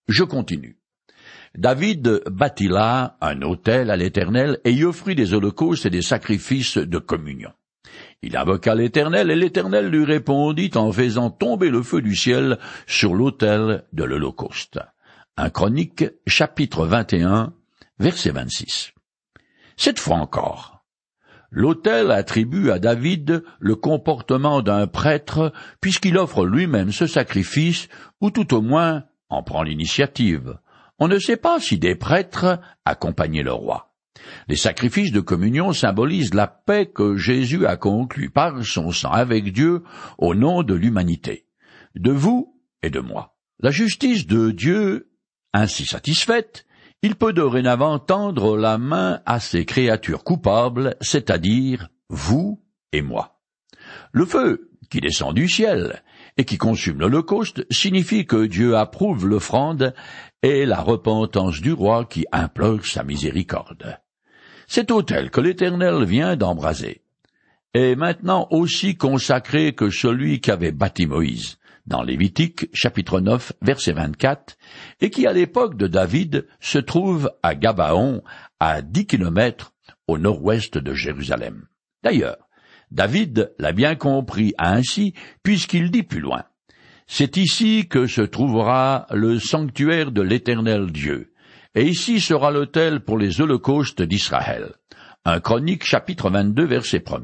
Je 0.08 0.24
continue. 0.24 0.80
David 1.54 2.24
bâtit 2.28 2.66
là 2.66 3.16
un 3.20 3.42
autel 3.42 3.88
à 3.88 3.96
l'Éternel 3.96 4.58
et 4.64 4.72
y 4.72 4.82
offrit 4.82 5.14
des 5.14 5.32
holocaustes 5.32 5.86
et 5.86 5.90
des 5.90 6.02
sacrifices 6.02 6.76
de 6.76 6.98
communion. 6.98 7.52
Il 8.20 8.36
invoqua 8.36 8.74
l'Éternel 8.74 9.30
et 9.30 9.36
l'Éternel 9.36 9.86
lui 9.88 10.04
répondit 10.04 10.72
en 10.74 10.90
faisant 10.90 11.30
tomber 11.30 11.70
le 11.70 11.84
feu 11.84 12.02
du 12.02 12.16
ciel 12.16 12.58
sur 12.88 13.14
l'autel 13.14 13.84
de 13.92 14.02
l'Holocauste. 14.02 14.80
Un 15.36 15.50
Chronique, 15.50 16.04
chapitre 16.26 16.84
21, 16.84 17.54
verset 18.00 18.30
26. 18.30 18.92
Cette 19.76 20.00
fois 20.00 20.16
encore, 20.16 20.71
l'autel 21.52 22.10
attribue 22.10 22.70
à 22.70 22.80
David 22.80 23.44
le 23.60 23.76
comportement 23.76 24.62
d'un 24.62 24.88
prêtre 24.88 25.52
puisqu'il 25.80 26.18
offre 26.18 26.44
lui-même 26.44 26.90
ce 26.90 27.06
sacrifice 27.06 27.88
ou 28.20 28.30
tout 28.30 28.54
au 28.54 28.62
moins 28.62 29.04
en 29.28 29.42
prend 29.42 29.62
l'initiative. 29.62 30.58
On 30.98 31.08
ne 31.08 31.18
sait 31.18 31.36
pas 31.36 31.60
si 31.60 31.78
des 31.78 31.94
prêtres 31.94 32.58
accompagnaient 32.84 33.42
le 33.42 33.52
roi. 33.52 33.92
Les 34.48 34.56
sacrifices 34.56 35.12
de 35.12 35.20
communion 35.20 35.72
symbolisent 35.72 36.34
la 36.34 36.46
paix 36.46 36.86
que 36.86 37.16
Jésus 37.16 37.66
a 37.66 37.76
conclue 37.76 38.30
par 38.30 38.64
son 38.64 38.90
sang 38.90 39.10
avec 39.10 39.52
Dieu 39.52 39.82
au 40.18 40.34
nom 40.34 40.62
de 40.62 40.74
l'humanité, 40.74 41.46
de 41.94 42.12
vous 42.12 42.60
et 42.82 42.90
de 42.90 43.00
moi. 43.00 43.36
La 43.60 43.70
justice 43.70 44.26
de 44.26 44.50
Dieu 44.50 45.12
ainsi 45.52 45.84
satisfaite, 45.84 46.66
il 47.02 47.16
peut 47.16 47.32
dorénavant 47.32 47.98
tendre 47.98 48.56
la 48.56 48.78
main 48.78 49.20
à 49.26 49.40
ses 49.40 49.64
créatures 49.64 50.22
coupables, 50.22 50.96
c'est-à-dire 51.00 51.88
vous 52.08 52.62
et 52.92 53.02
moi. 53.02 53.40
Le 54.12 54.24
feu 54.24 54.70
qui 54.88 55.00
descend 55.00 55.34
du 55.34 55.48
ciel 55.48 56.02
et 56.36 56.44
qui 56.44 56.58
consume 56.58 57.00
l'Holocauste 57.00 57.66
signifie 57.72 58.24
que 58.24 58.46
Dieu 58.46 58.76
approuve 58.76 59.26
l'offrande 59.26 59.94
et 60.42 60.64
la 60.64 60.80
repentance 60.80 61.60
du 61.60 61.72
roi 61.72 62.04
qui 62.04 62.24
implore 62.30 62.84
sa 62.84 63.02
miséricorde. 63.02 63.98
Cet 64.68 64.90
autel 64.90 65.30
que 65.30 65.40
l'Éternel 65.40 66.04
vient 66.04 66.36
d'embraser 66.36 67.02
est 67.74 67.96
maintenant 67.96 68.46
aussi 68.50 68.96
consacré 68.96 69.74
que 69.74 69.90
celui 69.90 70.40
qu'avait 70.40 70.72
bâti 70.72 71.06
Moïse 71.06 71.58
dans 71.86 72.02
Lévitique 72.02 72.66
chapitre 72.72 73.20
9 73.20 73.52
verset 73.62 73.92
24 73.92 74.56
et 75.00 75.10
qui 75.10 75.26
à 75.26 75.32
l'époque 75.32 75.76
de 75.76 75.86
David 75.86 76.46
se 76.60 76.78
trouve 76.78 77.30
à 77.42 77.54
Gabaon 77.54 78.22
à 78.60 78.82
dix 78.82 79.06
kilomètres 79.06 79.72
au 80.06 80.18
nord-ouest 80.18 80.78
de 80.78 80.94
Jérusalem. 80.94 81.66
D'ailleurs, 82.02 82.48
David 82.90 83.54
l'a 83.58 83.72
bien 83.72 83.94
compris 83.94 84.54
ainsi 84.58 85.14
puisqu'il 85.42 85.90
dit 85.90 86.02
plus 86.02 86.20
loin. 86.20 86.44
C'est 87.06 87.36
ici 87.36 87.88
que 87.88 88.06
se 88.06 88.22
trouvera 88.22 89.06
le 89.10 89.38
sanctuaire 89.38 90.12
de 90.12 90.22
l'Éternel 90.22 90.92
Dieu, 90.92 91.32
et 91.74 91.84
ici 91.84 92.20
sera 92.20 92.50
l'autel 92.50 93.00
pour 93.00 93.18
les 93.18 93.40
holocaustes 93.40 94.02
d'Israël. 94.02 94.72
Un 95.24 95.40
chronique 95.40 95.84
chapitre 95.84 96.30
22 96.30 96.64
verset 96.64 97.04
1 97.06 97.22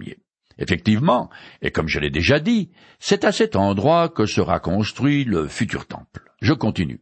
Effectivement, 0.58 1.30
et 1.62 1.70
comme 1.70 1.88
je 1.88 2.00
l'ai 2.00 2.10
déjà 2.10 2.40
dit, 2.40 2.70
c'est 2.98 3.24
à 3.24 3.32
cet 3.32 3.54
endroit 3.56 4.08
que 4.08 4.26
sera 4.26 4.58
construit 4.60 5.24
le 5.24 5.46
futur 5.46 5.86
temple. 5.86 6.32
Je 6.40 6.52
continue. 6.52 7.00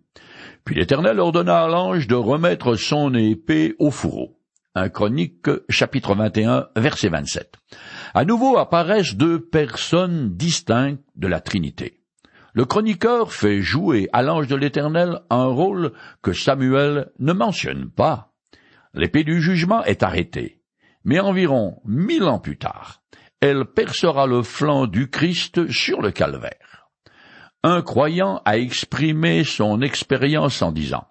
Puis 0.64 0.74
l'Éternel 0.74 1.20
ordonna 1.20 1.64
à 1.64 1.68
l'ange 1.68 2.06
de 2.06 2.14
remettre 2.14 2.74
son 2.74 3.14
épée 3.14 3.74
au 3.78 3.90
fourreau. 3.90 4.38
Un 4.74 4.90
chronique 4.90 5.48
chapitre 5.70 6.14
21 6.14 6.66
verset 6.76 7.08
27. 7.08 7.54
À 8.12 8.24
nouveau 8.26 8.58
apparaissent 8.58 9.14
deux 9.14 9.40
personnes 9.40 10.36
distinctes 10.36 11.02
de 11.14 11.28
la 11.28 11.40
Trinité. 11.40 12.02
Le 12.52 12.64
chroniqueur 12.64 13.32
fait 13.32 13.60
jouer 13.60 14.08
à 14.12 14.22
l'ange 14.22 14.48
de 14.48 14.56
l'Éternel 14.56 15.20
un 15.30 15.46
rôle 15.46 15.92
que 16.22 16.32
Samuel 16.32 17.10
ne 17.18 17.32
mentionne 17.32 17.90
pas. 17.90 18.32
L'épée 18.92 19.24
du 19.24 19.40
jugement 19.40 19.84
est 19.84 20.02
arrêtée, 20.02 20.62
mais 21.04 21.20
environ 21.20 21.80
mille 21.84 22.24
ans 22.24 22.38
plus 22.38 22.58
tard, 22.58 23.02
elle 23.40 23.64
percera 23.66 24.26
le 24.26 24.42
flanc 24.42 24.86
du 24.86 25.10
Christ 25.10 25.70
sur 25.70 26.00
le 26.00 26.10
calvaire. 26.10 26.88
Un 27.62 27.82
croyant 27.82 28.40
a 28.44 28.58
exprimé 28.58 29.44
son 29.44 29.82
expérience 29.82 30.62
en 30.62 30.72
disant 30.72 31.06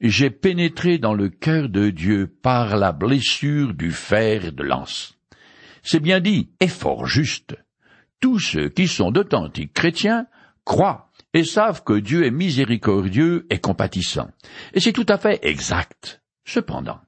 J'ai 0.00 0.30
pénétré 0.30 0.98
dans 0.98 1.14
le 1.14 1.28
cœur 1.28 1.68
de 1.68 1.90
Dieu 1.90 2.26
par 2.42 2.76
la 2.76 2.92
blessure 2.92 3.74
du 3.74 3.90
fer 3.90 4.52
de 4.52 4.62
lance. 4.62 5.18
C'est 5.82 6.00
bien 6.00 6.20
dit 6.20 6.50
et 6.60 6.68
fort 6.68 7.06
juste. 7.06 7.56
Tous 8.20 8.38
ceux 8.38 8.68
qui 8.68 8.88
sont 8.88 9.10
d'authentiques 9.10 9.74
chrétiens 9.74 10.26
croient 10.64 11.10
et 11.34 11.44
savent 11.44 11.84
que 11.84 11.98
Dieu 11.98 12.24
est 12.26 12.30
miséricordieux 12.30 13.46
et 13.50 13.58
compatissant. 13.58 14.28
Et 14.74 14.80
c'est 14.80 14.92
tout 14.92 15.06
à 15.08 15.18
fait 15.18 15.38
exact. 15.42 16.22
Cependant, 16.44 17.00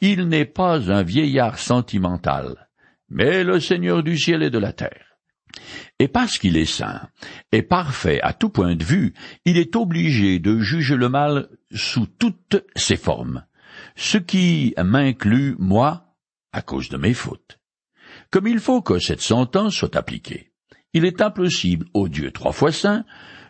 il 0.00 0.28
n'est 0.28 0.44
pas 0.44 0.90
un 0.90 1.02
vieillard 1.02 1.58
sentimental, 1.58 2.65
mais 3.08 3.44
le 3.44 3.60
Seigneur 3.60 4.02
du 4.02 4.18
ciel 4.18 4.42
et 4.42 4.50
de 4.50 4.58
la 4.58 4.72
terre. 4.72 5.18
Et 5.98 6.08
parce 6.08 6.38
qu'il 6.38 6.56
est 6.56 6.64
saint 6.64 7.08
et 7.52 7.62
parfait 7.62 8.20
à 8.22 8.32
tout 8.32 8.50
point 8.50 8.74
de 8.74 8.84
vue, 8.84 9.14
il 9.44 9.56
est 9.56 9.74
obligé 9.76 10.38
de 10.38 10.58
juger 10.58 10.96
le 10.96 11.08
mal 11.08 11.48
sous 11.72 12.06
toutes 12.06 12.62
ses 12.74 12.96
formes, 12.96 13.44
ce 13.94 14.18
qui 14.18 14.74
m'inclut, 14.76 15.56
moi, 15.58 16.14
à 16.52 16.62
cause 16.62 16.88
de 16.88 16.96
mes 16.96 17.14
fautes. 17.14 17.58
Comme 18.30 18.46
il 18.46 18.58
faut 18.58 18.82
que 18.82 18.98
cette 18.98 19.22
sentence 19.22 19.74
soit 19.74 19.96
appliquée 19.96 20.52
il 20.96 21.04
est 21.04 21.20
impossible 21.20 21.84
au 21.92 22.08
Dieu 22.08 22.30
trois 22.30 22.52
fois 22.52 22.72
saint 22.72 23.04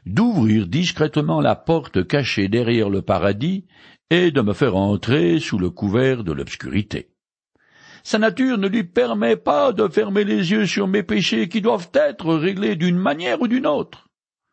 d'ouvrir 0.05 0.67
discrètement 0.67 1.41
la 1.41 1.55
porte 1.55 2.05
cachée 2.05 2.49
derrière 2.49 2.91
le 2.91 3.03
paradis 3.03 3.67
et 4.11 4.33
de 4.33 4.41
me 4.41 4.53
faire 4.53 4.75
entrer 4.75 5.39
sous 5.39 5.57
le 5.57 5.71
couvert 5.71 6.25
de 6.25 6.33
l'obscurité. 6.33 7.11
Sa 8.07 8.21
nature 8.21 8.57
ne 8.57 8.69
lui 8.69 8.85
permet 8.85 9.35
pas 9.35 9.73
de 9.73 9.89
fermer 9.89 10.23
les 10.23 10.53
yeux 10.53 10.65
sur 10.65 10.87
mes 10.87 11.03
péchés 11.03 11.49
qui 11.49 11.61
doivent 11.61 11.91
être 11.93 12.37
réglés 12.37 12.77
d'une 12.77 12.97
manière 12.97 13.43
ou 13.43 13.49
d'une 13.49 13.67
autre. 13.67 14.07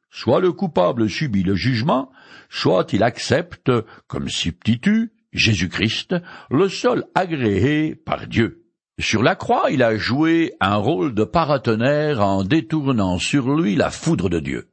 Soit 0.10 0.40
le 0.40 0.54
coupable 0.54 1.08
subit 1.08 1.44
le 1.44 1.54
jugement, 1.54 2.12
soit 2.50 2.94
il 2.94 3.04
accepte 3.04 3.72
comme 4.08 4.28
substitut 4.28 5.14
Jésus-Christ, 5.34 6.16
le 6.50 6.68
seul 6.68 7.06
agréé 7.14 7.94
par 7.94 8.26
Dieu. 8.26 8.66
Sur 9.00 9.22
la 9.22 9.36
croix, 9.36 9.70
il 9.70 9.84
a 9.84 9.98
joué 9.98 10.54
un 10.60 10.78
rôle 10.78 11.14
de 11.14 11.24
paratonnerre 11.24 12.22
en 12.22 12.44
détournant 12.44 13.20
sur 13.20 13.56
lui 13.56 13.76
la 13.76 13.92
foudre 13.92 14.30
de 14.30 14.40
Dieu, 14.40 14.72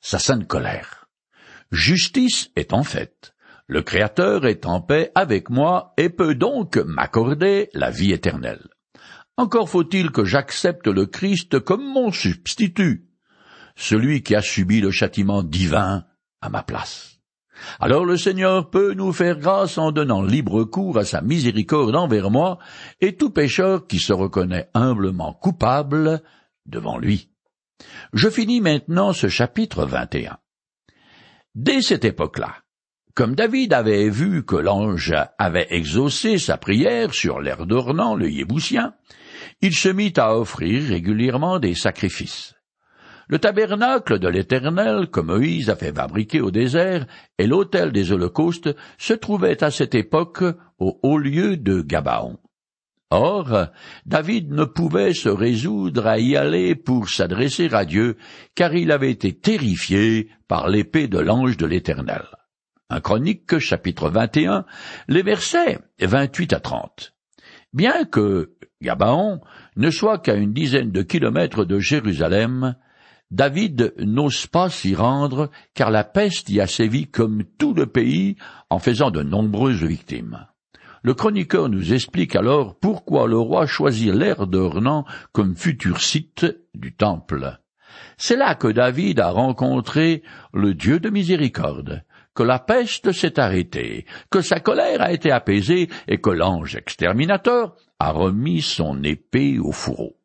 sa 0.00 0.20
sainte 0.20 0.46
colère. 0.46 1.08
Justice 1.72 2.52
est 2.54 2.72
en 2.74 2.84
fait. 2.84 3.34
Le 3.70 3.82
Créateur 3.82 4.46
est 4.46 4.66
en 4.66 4.80
paix 4.80 5.12
avec 5.14 5.48
moi 5.48 5.94
et 5.96 6.08
peut 6.08 6.34
donc 6.34 6.76
m'accorder 6.76 7.70
la 7.72 7.92
vie 7.92 8.10
éternelle. 8.10 8.66
Encore 9.36 9.70
faut-il 9.70 10.10
que 10.10 10.24
j'accepte 10.24 10.88
le 10.88 11.06
Christ 11.06 11.60
comme 11.60 11.84
mon 11.84 12.10
substitut, 12.10 13.06
celui 13.76 14.24
qui 14.24 14.34
a 14.34 14.42
subi 14.42 14.80
le 14.80 14.90
châtiment 14.90 15.44
divin 15.44 16.04
à 16.40 16.48
ma 16.48 16.64
place. 16.64 17.20
Alors 17.78 18.04
le 18.04 18.16
Seigneur 18.16 18.70
peut 18.70 18.92
nous 18.94 19.12
faire 19.12 19.38
grâce 19.38 19.78
en 19.78 19.92
donnant 19.92 20.22
libre 20.22 20.64
cours 20.64 20.98
à 20.98 21.04
sa 21.04 21.20
miséricorde 21.20 21.94
envers 21.94 22.32
moi 22.32 22.58
et 23.00 23.14
tout 23.14 23.30
pécheur 23.30 23.86
qui 23.86 24.00
se 24.00 24.12
reconnaît 24.12 24.68
humblement 24.74 25.32
coupable 25.32 26.22
devant 26.66 26.98
lui. 26.98 27.30
Je 28.14 28.28
finis 28.28 28.60
maintenant 28.60 29.12
ce 29.12 29.28
chapitre 29.28 29.84
21. 29.84 30.38
Dès 31.54 31.82
cette 31.82 32.04
époque-là, 32.04 32.56
comme 33.14 33.34
David 33.34 33.72
avait 33.72 34.08
vu 34.08 34.44
que 34.44 34.56
l'ange 34.56 35.14
avait 35.38 35.66
exaucé 35.70 36.38
sa 36.38 36.56
prière 36.56 37.12
sur 37.12 37.40
l'air 37.40 37.66
d'Ornan, 37.66 38.14
le 38.14 38.30
Yéboussien, 38.30 38.94
il 39.60 39.74
se 39.74 39.88
mit 39.88 40.12
à 40.16 40.36
offrir 40.36 40.88
régulièrement 40.88 41.58
des 41.58 41.74
sacrifices. 41.74 42.54
Le 43.28 43.38
tabernacle 43.38 44.18
de 44.18 44.28
l'Éternel, 44.28 45.08
que 45.08 45.20
Moïse 45.20 45.70
a 45.70 45.76
fait 45.76 45.94
fabriquer 45.94 46.40
au 46.40 46.50
désert, 46.50 47.06
et 47.38 47.46
l'autel 47.46 47.92
des 47.92 48.10
holocaustes 48.10 48.74
se 48.98 49.12
trouvaient 49.12 49.62
à 49.62 49.70
cette 49.70 49.94
époque 49.94 50.42
au 50.78 50.98
haut 51.02 51.18
lieu 51.18 51.56
de 51.56 51.80
Gabaon. 51.80 52.38
Or, 53.10 53.66
David 54.06 54.50
ne 54.52 54.64
pouvait 54.64 55.14
se 55.14 55.28
résoudre 55.28 56.06
à 56.06 56.18
y 56.18 56.36
aller 56.36 56.74
pour 56.74 57.08
s'adresser 57.08 57.68
à 57.72 57.84
Dieu, 57.84 58.16
car 58.54 58.74
il 58.74 58.92
avait 58.92 59.10
été 59.10 59.32
terrifié 59.32 60.28
par 60.48 60.68
l'épée 60.68 61.08
de 61.08 61.18
l'ange 61.18 61.56
de 61.56 61.66
l'Éternel. 61.66 62.24
Un 62.92 63.00
chronique, 63.00 63.60
chapitre 63.60 64.10
21, 64.10 64.64
les 65.06 65.22
versets 65.22 65.78
28 66.00 66.52
à 66.54 66.58
30. 66.58 67.14
Bien 67.72 68.04
que 68.04 68.56
Gabaon 68.82 69.40
ne 69.76 69.90
soit 69.90 70.18
qu'à 70.18 70.34
une 70.34 70.52
dizaine 70.52 70.90
de 70.90 71.02
kilomètres 71.02 71.64
de 71.64 71.78
Jérusalem, 71.78 72.74
David 73.30 73.94
n'ose 73.98 74.48
pas 74.48 74.70
s'y 74.70 74.96
rendre, 74.96 75.52
car 75.74 75.92
la 75.92 76.02
peste 76.02 76.48
y 76.48 76.60
a 76.60 76.66
sévi 76.66 77.06
comme 77.06 77.44
tout 77.58 77.74
le 77.74 77.86
pays, 77.86 78.34
en 78.70 78.80
faisant 78.80 79.12
de 79.12 79.22
nombreuses 79.22 79.84
victimes. 79.84 80.48
Le 81.04 81.14
chroniqueur 81.14 81.68
nous 81.68 81.92
explique 81.92 82.34
alors 82.34 82.76
pourquoi 82.76 83.28
le 83.28 83.38
roi 83.38 83.66
choisit 83.66 84.12
l'air 84.12 84.48
d'Ornan 84.48 85.04
comme 85.30 85.54
futur 85.54 86.00
site 86.00 86.44
du 86.74 86.92
temple. 86.96 87.60
C'est 88.16 88.36
là 88.36 88.56
que 88.56 88.68
David 88.68 89.20
a 89.20 89.30
rencontré 89.30 90.24
le 90.52 90.74
Dieu 90.74 90.98
de 90.98 91.08
miséricorde, 91.08 92.04
que 92.34 92.42
la 92.42 92.58
peste 92.58 93.12
s'est 93.12 93.38
arrêtée, 93.38 94.06
que 94.30 94.40
sa 94.40 94.60
colère 94.60 95.02
a 95.02 95.12
été 95.12 95.30
apaisée 95.30 95.88
et 96.08 96.20
que 96.20 96.30
l'ange 96.30 96.76
exterminateur 96.76 97.74
a 97.98 98.12
remis 98.12 98.62
son 98.62 99.02
épée 99.02 99.58
au 99.58 99.72
fourreau. 99.72 100.16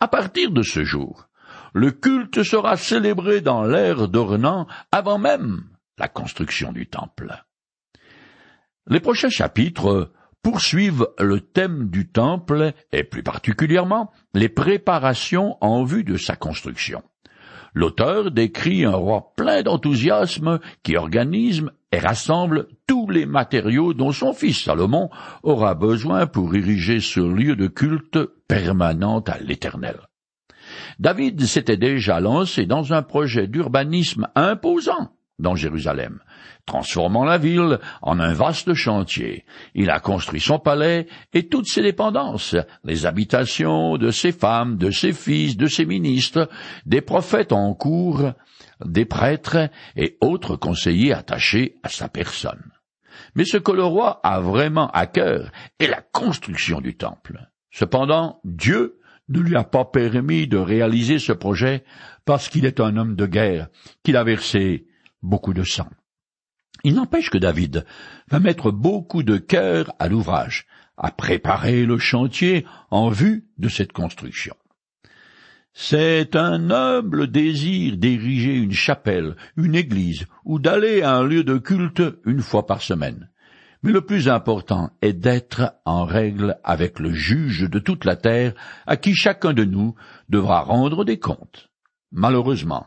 À 0.00 0.08
partir 0.08 0.50
de 0.50 0.62
ce 0.62 0.84
jour, 0.84 1.28
le 1.72 1.90
culte 1.90 2.42
sera 2.42 2.76
célébré 2.76 3.40
dans 3.40 3.64
l'air 3.64 4.08
d'Ornan 4.08 4.66
avant 4.92 5.18
même 5.18 5.64
la 5.98 6.08
construction 6.08 6.72
du 6.72 6.86
temple. 6.86 7.44
Les 8.86 9.00
prochains 9.00 9.30
chapitres 9.30 10.12
poursuivent 10.42 11.08
le 11.18 11.40
thème 11.40 11.88
du 11.90 12.08
temple 12.08 12.72
et 12.92 13.02
plus 13.02 13.22
particulièrement 13.22 14.12
les 14.32 14.48
préparations 14.48 15.56
en 15.60 15.82
vue 15.82 16.04
de 16.04 16.16
sa 16.16 16.36
construction. 16.36 17.02
L'auteur 17.76 18.30
décrit 18.30 18.86
un 18.86 18.94
roi 18.96 19.34
plein 19.36 19.62
d'enthousiasme 19.62 20.60
qui 20.82 20.96
organise 20.96 21.62
et 21.92 21.98
rassemble 21.98 22.68
tous 22.86 23.10
les 23.10 23.26
matériaux 23.26 23.92
dont 23.92 24.12
son 24.12 24.32
fils 24.32 24.64
Salomon 24.64 25.10
aura 25.42 25.74
besoin 25.74 26.26
pour 26.26 26.54
ériger 26.54 27.00
ce 27.00 27.20
lieu 27.20 27.54
de 27.54 27.66
culte 27.66 28.18
permanent 28.48 29.20
à 29.20 29.36
l'Éternel. 29.40 29.98
David 31.00 31.44
s'était 31.44 31.76
déjà 31.76 32.18
lancé 32.18 32.64
dans 32.64 32.94
un 32.94 33.02
projet 33.02 33.46
d'urbanisme 33.46 34.26
imposant 34.34 35.10
dans 35.38 35.54
Jérusalem, 35.54 36.20
transformant 36.64 37.24
la 37.24 37.38
ville 37.38 37.78
en 38.02 38.18
un 38.20 38.32
vaste 38.32 38.74
chantier. 38.74 39.44
Il 39.74 39.90
a 39.90 40.00
construit 40.00 40.40
son 40.40 40.58
palais 40.58 41.06
et 41.34 41.48
toutes 41.48 41.68
ses 41.68 41.82
dépendances, 41.82 42.56
les 42.84 43.06
habitations 43.06 43.98
de 43.98 44.10
ses 44.10 44.32
femmes, 44.32 44.76
de 44.76 44.90
ses 44.90 45.12
fils, 45.12 45.56
de 45.56 45.66
ses 45.66 45.84
ministres, 45.84 46.48
des 46.86 47.02
prophètes 47.02 47.52
en 47.52 47.74
cours, 47.74 48.32
des 48.84 49.04
prêtres 49.04 49.70
et 49.96 50.16
autres 50.20 50.56
conseillers 50.56 51.12
attachés 51.12 51.76
à 51.82 51.88
sa 51.88 52.08
personne. 52.08 52.72
Mais 53.34 53.44
ce 53.44 53.56
que 53.56 53.72
le 53.72 53.84
roi 53.84 54.20
a 54.22 54.40
vraiment 54.40 54.88
à 54.88 55.06
cœur 55.06 55.50
est 55.78 55.86
la 55.86 56.00
construction 56.00 56.80
du 56.80 56.96
temple. 56.96 57.50
Cependant, 57.70 58.40
Dieu 58.44 58.98
ne 59.28 59.40
lui 59.40 59.56
a 59.56 59.64
pas 59.64 59.84
permis 59.84 60.46
de 60.46 60.56
réaliser 60.56 61.18
ce 61.18 61.32
projet 61.32 61.84
parce 62.24 62.48
qu'il 62.48 62.64
est 62.64 62.80
un 62.80 62.96
homme 62.96 63.16
de 63.16 63.26
guerre, 63.26 63.68
qu'il 64.02 64.16
a 64.16 64.24
versé 64.24 64.86
beaucoup 65.26 65.54
de 65.54 65.62
sang. 65.62 65.88
Il 66.84 66.94
n'empêche 66.94 67.30
que 67.30 67.38
David 67.38 67.84
va 68.30 68.40
mettre 68.40 68.70
beaucoup 68.70 69.22
de 69.22 69.36
cœur 69.36 69.92
à 69.98 70.08
l'ouvrage, 70.08 70.66
à 70.96 71.10
préparer 71.10 71.84
le 71.84 71.98
chantier 71.98 72.64
en 72.90 73.10
vue 73.10 73.46
de 73.58 73.68
cette 73.68 73.92
construction. 73.92 74.54
C'est 75.72 76.36
un 76.36 76.58
noble 76.58 77.26
désir 77.26 77.98
d'ériger 77.98 78.54
une 78.54 78.72
chapelle, 78.72 79.36
une 79.56 79.74
église, 79.74 80.24
ou 80.44 80.58
d'aller 80.58 81.02
à 81.02 81.16
un 81.16 81.24
lieu 81.24 81.44
de 81.44 81.58
culte 81.58 82.02
une 82.24 82.40
fois 82.40 82.66
par 82.66 82.80
semaine. 82.80 83.28
Mais 83.82 83.92
le 83.92 84.00
plus 84.00 84.28
important 84.28 84.90
est 85.02 85.12
d'être 85.12 85.74
en 85.84 86.06
règle 86.06 86.58
avec 86.64 86.98
le 86.98 87.12
juge 87.12 87.68
de 87.68 87.78
toute 87.78 88.06
la 88.06 88.16
terre, 88.16 88.54
à 88.86 88.96
qui 88.96 89.14
chacun 89.14 89.52
de 89.52 89.64
nous 89.64 89.94
devra 90.30 90.60
rendre 90.60 91.04
des 91.04 91.18
comptes. 91.18 91.68
Malheureusement, 92.10 92.86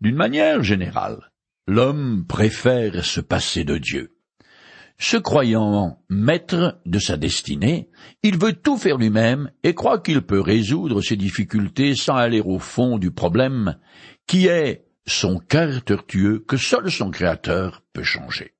d'une 0.00 0.16
manière 0.16 0.62
générale, 0.64 1.27
l'homme 1.68 2.24
préfère 2.26 3.04
se 3.04 3.20
passer 3.20 3.62
de 3.62 3.76
Dieu. 3.76 4.16
Se 4.96 5.18
croyant 5.18 6.02
maître 6.08 6.80
de 6.86 6.98
sa 6.98 7.18
destinée, 7.18 7.90
il 8.22 8.38
veut 8.38 8.54
tout 8.54 8.78
faire 8.78 8.96
lui-même 8.96 9.50
et 9.62 9.74
croit 9.74 10.00
qu'il 10.00 10.22
peut 10.22 10.40
résoudre 10.40 11.02
ses 11.02 11.16
difficultés 11.16 11.94
sans 11.94 12.16
aller 12.16 12.40
au 12.40 12.58
fond 12.58 12.96
du 12.96 13.10
problème, 13.10 13.76
qui 14.26 14.46
est 14.46 14.86
son 15.06 15.38
cœur 15.38 15.84
tortueux 15.84 16.42
que 16.48 16.56
seul 16.56 16.90
son 16.90 17.10
Créateur 17.10 17.82
peut 17.92 18.02
changer. 18.02 18.54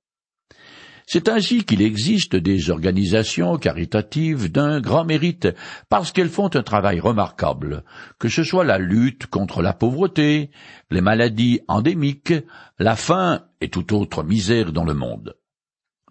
C'est 1.11 1.27
ainsi 1.27 1.63
qu'il 1.63 1.81
existe 1.81 2.35
des 2.35 2.69
organisations 2.69 3.57
caritatives 3.57 4.51
d'un 4.51 4.79
grand 4.79 5.05
mérite, 5.05 5.47
parce 5.89 6.11
qu'elles 6.11 6.29
font 6.29 6.51
un 6.53 6.61
travail 6.61 6.99
remarquable, 6.99 7.83
que 8.19 8.29
ce 8.29 8.43
soit 8.43 8.63
la 8.63 8.77
lutte 8.77 9.25
contre 9.25 9.63
la 9.63 9.73
pauvreté, 9.73 10.51
les 10.91 11.01
maladies 11.01 11.61
endémiques, 11.67 12.35
la 12.77 12.95
faim 12.95 13.41
et 13.59 13.69
toute 13.69 13.91
autre 13.91 14.21
misère 14.21 14.71
dans 14.71 14.85
le 14.85 14.93
monde. 14.93 15.35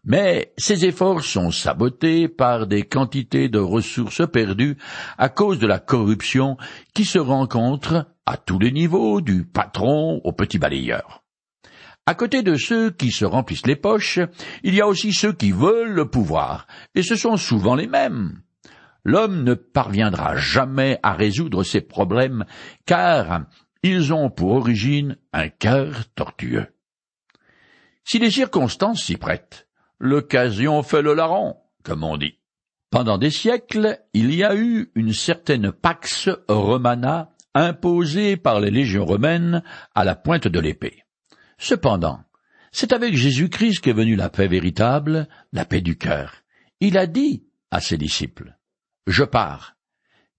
Mais 0.03 0.53
ces 0.59 0.85
efforts 0.85 1.23
sont 1.23 1.53
sabotés 1.53 2.27
par 2.27 2.67
des 2.67 2.83
quantités 2.83 3.49
de 3.49 3.61
ressources 3.61 4.29
perdues 4.29 4.79
à 5.17 5.29
cause 5.29 5.61
de 5.61 5.69
la 5.69 5.79
corruption 5.79 6.57
qui 6.93 7.05
se 7.05 7.21
rencontre 7.21 8.09
à 8.27 8.37
tous 8.37 8.59
les 8.59 8.73
niveaux, 8.73 9.21
du 9.21 9.45
patron 9.45 10.21
au 10.25 10.33
petit 10.33 10.59
balayeur. 10.59 11.23
À 12.09 12.15
côté 12.15 12.43
de 12.43 12.55
ceux 12.57 12.91
qui 12.91 13.11
se 13.11 13.27
remplissent 13.27 13.67
les 13.67 13.77
poches, 13.77 14.19
il 14.63 14.75
y 14.75 14.81
a 14.81 14.87
aussi 14.87 15.13
ceux 15.13 15.35
qui 15.35 15.53
veulent 15.53 15.93
le 15.93 16.09
pouvoir, 16.09 16.67
et 16.95 17.03
ce 17.03 17.17
sont 17.17 17.37
souvent 17.37 17.75
les 17.75 17.87
mêmes. 17.87 18.41
L'homme 19.05 19.45
ne 19.45 19.53
parviendra 19.53 20.35
jamais 20.35 20.99
à 21.03 21.13
résoudre 21.13 21.65
ses 21.65 21.83
problèmes, 21.83 22.47
car 22.87 23.43
ils 23.83 24.15
ont 24.15 24.31
pour 24.31 24.53
origine 24.53 25.19
un 25.35 25.51
cœur 25.51 26.07
tortueux. 26.15 26.69
Si 28.05 28.19
les 28.19 28.31
circonstances 28.31 29.03
s'y 29.03 29.19
prêtent, 29.19 29.69
l'occasion 29.99 30.83
fait 30.83 31.03
le 31.03 31.13
larron, 31.13 31.57
comme 31.83 32.05
on 32.05 32.17
dit. 32.17 32.39
Pendant 32.89 33.19
des 33.19 33.31
siècles, 33.31 33.99
il 34.15 34.35
y 34.35 34.45
a 34.45 34.57
eu 34.57 34.91
une 34.95 35.13
certaine 35.13 35.73
pax 35.73 36.31
romana 36.49 37.33
imposée 37.55 38.39
par 38.39 38.61
les 38.61 38.71
légions 38.71 39.05
romaines 39.05 39.63
à 39.95 40.05
la 40.05 40.15
pointe 40.15 40.49
de 40.49 40.59
l'épée. 40.59 41.03
Cependant, 41.59 42.21
c'est 42.73 42.93
avec 42.93 43.15
Jésus-Christ 43.15 43.81
qu'est 43.81 43.93
venue 43.93 44.17
la 44.17 44.31
paix 44.31 44.47
véritable, 44.47 45.29
la 45.53 45.65
paix 45.65 45.81
du 45.81 45.99
cœur. 45.99 46.35
Il 46.81 46.97
a 46.97 47.07
dit 47.07 47.45
à 47.71 47.81
ses 47.81 47.99
disciples, 47.99 48.57
Je 49.07 49.25
pars, 49.25 49.77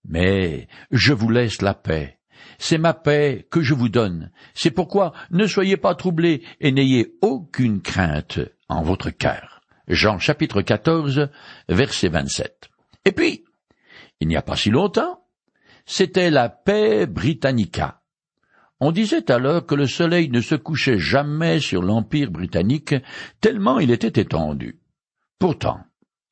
mais 0.06 0.68
je 0.92 1.14
vous 1.14 1.30
laisse 1.30 1.62
la 1.62 1.74
paix. 1.74 2.20
C'est 2.58 2.78
ma 2.78 2.94
paix 2.94 3.48
que 3.52 3.62
je 3.62 3.74
vous 3.74 3.90
donne. 3.90 4.32
C'est 4.54 4.72
pourquoi 4.72 5.14
ne 5.32 5.46
soyez 5.46 5.78
pas 5.78 5.96
troublés 5.96 6.44
et 6.60 6.72
n'ayez 6.72 7.16
aucune 7.22 7.82
crainte 7.82 8.40
en 8.68 8.82
votre 8.82 9.10
cœur. 9.10 9.62
Jean 9.88 10.20
chapitre 10.20 10.62
14, 10.62 11.30
verset 11.68 12.10
27. 12.10 12.70
Et 13.06 13.12
puis, 13.12 13.44
il 14.20 14.28
n'y 14.28 14.38
a 14.38 14.42
pas 14.42 14.56
si 14.56 14.70
longtemps, 14.70 15.26
c'était 15.86 16.30
la 16.30 16.50
paix 16.50 17.08
britannica, 17.08 17.99
on 18.80 18.92
disait 18.92 19.32
alors 19.32 19.66
que 19.66 19.76
le 19.76 19.88
soleil 19.88 20.30
ne 20.30 20.42
se 20.42 20.56
couchait 20.56 21.00
jamais 21.00 21.60
sur 21.60 21.82
l'Empire 21.82 22.32
britannique, 22.32 22.96
tellement 23.42 23.80
il 23.80 23.92
était 23.92 24.22
étendu. 24.22 24.80
Pourtant, 25.38 25.80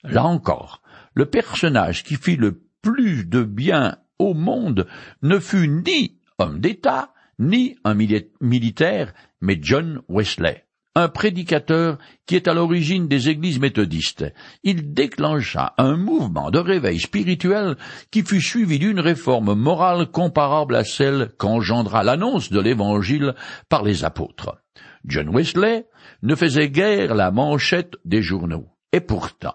là 0.04 0.26
encore, 0.26 0.82
le 1.14 1.26
personnage 1.26 2.04
qui 2.04 2.16
fit 2.16 2.36
le 2.36 2.64
plus 2.82 3.26
de 3.26 3.44
bien 3.44 3.98
au 4.20 4.34
monde 4.34 4.88
ne 5.22 5.40
fut 5.40 5.68
ni 5.68 6.20
homme 6.38 6.60
d'État, 6.60 7.14
ni 7.40 7.78
un 7.84 7.96
militaire, 7.96 9.14
mais 9.42 9.60
John 9.62 10.02
Wesley 10.08 10.67
un 10.98 11.10
prédicateur 11.10 12.00
qui 12.26 12.36
est 12.36 12.48
à 12.48 12.56
l'origine 12.56 13.08
des 13.08 13.30
églises 13.30 13.60
méthodistes. 13.60 14.26
Il 14.64 14.96
déclencha 14.96 15.76
un 15.78 15.96
mouvement 15.96 16.50
de 16.50 16.58
réveil 16.58 17.00
spirituel 17.00 17.78
qui 18.10 18.24
fut 18.24 18.42
suivi 18.42 18.80
d'une 18.80 19.00
réforme 19.00 19.54
morale 19.54 20.08
comparable 20.08 20.76
à 20.76 20.84
celle 20.84 21.30
qu'engendra 21.38 22.04
l'annonce 22.04 22.50
de 22.50 22.60
l'Évangile 22.60 23.36
par 23.70 23.84
les 23.84 24.06
apôtres. 24.06 24.58
John 25.06 25.30
Wesley 25.30 25.86
ne 26.24 26.34
faisait 26.34 26.72
guère 26.72 27.14
la 27.14 27.30
manchette 27.30 27.94
des 28.04 28.24
journaux. 28.24 28.66
Et 28.92 29.00
pourtant, 29.00 29.54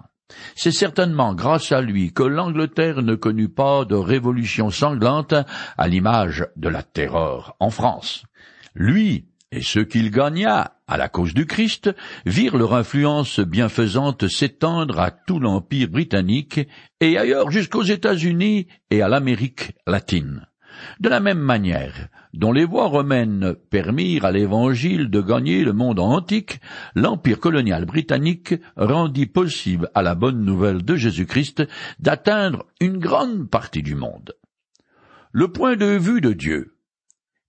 c'est 0.55 0.71
certainement 0.71 1.35
grâce 1.35 1.73
à 1.73 1.81
lui 1.81 2.13
que 2.13 2.23
l'Angleterre 2.23 3.03
ne 3.03 3.17
connut 3.17 3.49
pas 3.49 3.85
de 3.85 3.97
révolution 3.97 4.71
sanglante 4.71 5.35
à 5.77 5.89
l'image 5.89 6.47
de 6.55 6.69
la 6.69 6.85
terreur 6.85 7.57
en 7.59 7.71
France. 7.71 8.23
Lui 8.75 9.27
et 9.53 9.61
ceux 9.63 9.85
qu'il 9.85 10.11
gagna 10.11 10.79
à 10.89 10.97
la 10.97 11.09
cause 11.09 11.35
du 11.35 11.47
Christ 11.47 11.95
virent 12.25 12.57
leur 12.57 12.75
influence 12.75 13.39
bienfaisante 13.39 14.27
s'étendre 14.27 14.99
à 14.99 15.11
tout 15.11 15.39
l'Empire 15.39 15.89
britannique 15.89 16.61
et 17.01 17.19
ailleurs 17.19 17.51
jusqu'aux 17.51 17.83
États-Unis 17.83 18.67
et 18.91 19.03
à 19.03 19.09
l'Amérique 19.09 19.73
latine. 19.87 20.47
De 21.01 21.11
la 21.11 21.21
même 21.21 21.39
manière 21.39 22.09
dont 22.33 22.51
les 22.51 22.65
voies 22.65 22.87
romaines 22.87 23.55
permirent 23.69 24.25
à 24.25 24.33
l'Évangile 24.33 25.11
de 25.11 25.21
gagner 25.21 25.65
le 25.65 25.75
monde 25.75 26.01
antique, 26.01 26.61
l'Empire 26.95 27.39
colonial 27.39 27.85
britannique 27.85 28.55
rendit 28.77 29.27
possible 29.27 29.91
à 29.95 30.01
la 30.03 30.15
bonne 30.15 30.43
nouvelle 30.43 30.83
de 30.83 30.97
Jésus-Christ 30.97 31.63
d'atteindre 31.99 32.65
une 32.81 32.97
grande 32.97 33.51
partie 33.51 33.83
du 33.83 33.95
monde. 33.95 34.35
Le 35.31 35.49
point 35.49 35.77
de 35.77 35.99
vue 35.99 36.23
de 36.23 36.33
Dieu 36.33 36.79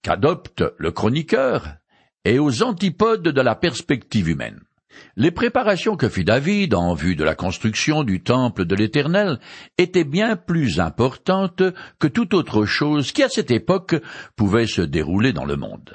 qu'adopte 0.01 0.65
le 0.77 0.91
chroniqueur 0.91 1.77
et 2.25 2.39
aux 2.39 2.63
antipodes 2.63 3.23
de 3.23 3.41
la 3.41 3.55
perspective 3.55 4.29
humaine. 4.29 4.59
Les 5.15 5.31
préparations 5.31 5.95
que 5.95 6.09
fit 6.09 6.23
David 6.23 6.73
en 6.73 6.93
vue 6.93 7.15
de 7.15 7.23
la 7.23 7.35
construction 7.35 8.03
du 8.03 8.21
temple 8.21 8.65
de 8.65 8.75
l'Éternel 8.75 9.39
étaient 9.77 10.03
bien 10.03 10.35
plus 10.35 10.79
importantes 10.79 11.63
que 11.99 12.07
toute 12.07 12.33
autre 12.33 12.65
chose 12.65 13.11
qui 13.11 13.23
à 13.23 13.29
cette 13.29 13.51
époque 13.51 13.95
pouvait 14.35 14.67
se 14.67 14.81
dérouler 14.81 15.33
dans 15.33 15.45
le 15.45 15.55
monde. 15.55 15.93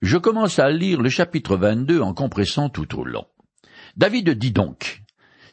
Je 0.00 0.16
commence 0.16 0.58
à 0.58 0.70
lire 0.70 1.00
le 1.00 1.08
chapitre 1.08 1.56
22 1.56 2.00
en 2.00 2.14
compressant 2.14 2.68
tout 2.68 2.98
au 2.98 3.04
long. 3.04 3.26
David 3.96 4.30
dit 4.30 4.50
donc, 4.50 5.02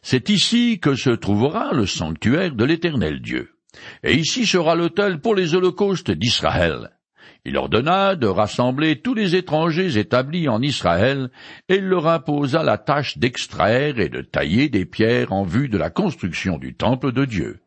C'est 0.02 0.30
ici 0.30 0.80
que 0.80 0.96
se 0.96 1.12
trouvera 1.12 1.74
le 1.74 1.86
sanctuaire 1.86 2.56
de 2.56 2.66
l'Éternel 2.66 3.22
Dieu, 3.22 3.52
et 4.04 4.16
ici 4.16 4.46
sera 4.46 4.76
l'autel 4.76 5.20
pour 5.20 5.36
les 5.36 5.54
holocaustes 5.54 6.12
d'Israël. 6.12 6.90
Il 7.46 7.58
ordonna 7.58 8.16
de 8.16 8.28
rassembler 8.28 9.02
tous 9.02 9.14
les 9.14 9.36
étrangers 9.36 9.98
établis 9.98 10.50
en 10.50 10.62
Israël, 10.62 11.30
et 11.70 11.80
leur 11.80 12.08
imposa 12.08 12.64
la 12.64 12.78
tâche 12.78 13.18
d'extraire 13.18 14.00
et 14.00 14.10
de 14.10 14.22
tailler 14.22 14.70
des 14.70 14.86
pierres 14.86 15.32
en 15.32 15.44
vue 15.44 15.70
de 15.70 15.78
la 15.78 15.90
construction 15.90 16.58
du 16.58 16.76
temple 16.76 17.12
de 17.12 17.26
Dieu. 17.26 17.60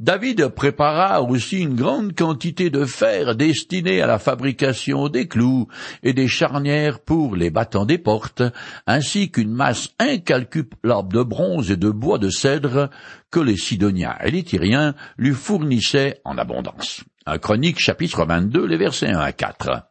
David 0.00 0.48
prépara 0.48 1.20
aussi 1.20 1.58
une 1.58 1.74
grande 1.74 2.14
quantité 2.14 2.70
de 2.70 2.86
fer 2.86 3.36
destiné 3.36 4.00
à 4.00 4.06
la 4.06 4.18
fabrication 4.18 5.08
des 5.08 5.28
clous 5.28 5.68
et 6.02 6.14
des 6.14 6.26
charnières 6.26 7.00
pour 7.00 7.36
les 7.36 7.50
battants 7.50 7.84
des 7.84 7.98
portes, 7.98 8.42
ainsi 8.86 9.30
qu'une 9.30 9.52
masse 9.52 9.90
incalculable 9.98 11.12
de 11.12 11.22
bronze 11.22 11.70
et 11.70 11.76
de 11.76 11.90
bois 11.90 12.16
de 12.16 12.30
cèdre 12.30 12.88
que 13.30 13.40
les 13.40 13.58
Sidoniens 13.58 14.16
et 14.24 14.30
les 14.30 14.42
Tyriens 14.42 14.94
lui 15.18 15.32
fournissaient 15.32 16.22
en 16.24 16.38
abondance. 16.38 17.04
Un 17.26 17.36
chronique 17.36 17.78
chapitre 17.78 18.24
22, 18.24 18.66
les 18.66 18.78
versets 18.78 19.10
1 19.10 19.18
à 19.18 19.32
4. 19.32 19.86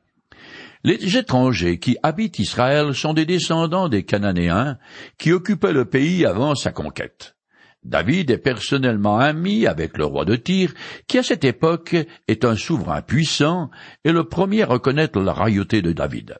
Les 0.84 1.15
étrangers 1.15 1.78
qui 1.78 1.96
habitent 2.02 2.39
Israël 2.39 2.96
sont 2.96 3.13
des 3.13 3.28
descendants 3.28 3.88
des 3.88 4.04
Cananéens 4.04 4.80
qui 5.20 5.32
occupaient 5.32 5.74
le 5.74 5.86
pays 5.86 6.26
avant 6.26 6.56
sa 6.56 6.72
conquête. 6.72 7.36
David 7.84 8.32
est 8.32 8.39
personnellement 8.39 9.20
ami 9.20 9.68
avec 9.68 9.98
le 9.98 10.06
roi 10.06 10.26
de 10.26 10.36
Tyr, 10.36 10.74
qui 11.08 11.20
à 11.20 11.24
cette 11.24 11.44
époque 11.44 11.96
est 12.28 12.46
un 12.46 12.56
souverain 12.56 13.04
puissant 13.04 13.70
et 14.04 14.12
le 14.12 14.28
premier 14.28 14.63
à 14.63 14.68
reconnaître 14.68 15.20
la 15.20 15.34
royauté 15.34 15.84
de 15.84 15.92
David. 15.92 16.39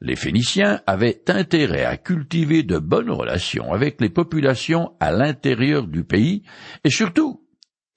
Les 0.00 0.16
Phéniciens 0.16 0.80
avaient 0.86 1.22
intérêt 1.28 1.84
à 1.84 1.98
cultiver 1.98 2.62
de 2.62 2.78
bonnes 2.78 3.10
relations 3.10 3.74
avec 3.74 4.00
les 4.00 4.08
populations 4.08 4.92
à 5.00 5.12
l'intérieur 5.12 5.86
du 5.86 6.02
pays 6.02 6.44
et 6.82 6.90
surtout 6.90 7.46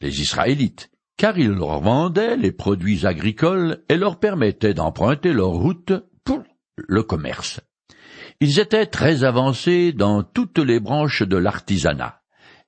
les 0.01 0.21
Israélites, 0.21 0.91
car 1.17 1.37
ils 1.37 1.51
leur 1.51 1.81
vendaient 1.81 2.37
les 2.37 2.51
produits 2.51 3.05
agricoles 3.05 3.83
et 3.89 3.97
leur 3.97 4.19
permettaient 4.19 4.73
d'emprunter 4.73 5.33
leur 5.33 5.49
route 5.49 5.93
pour 6.23 6.43
le 6.77 7.03
commerce. 7.03 7.59
Ils 8.39 8.59
étaient 8.59 8.85
très 8.85 9.23
avancés 9.23 9.93
dans 9.93 10.21
toutes 10.23 10.59
les 10.59 10.79
branches 10.79 11.23
de 11.23 11.37
l'artisanat 11.37 12.21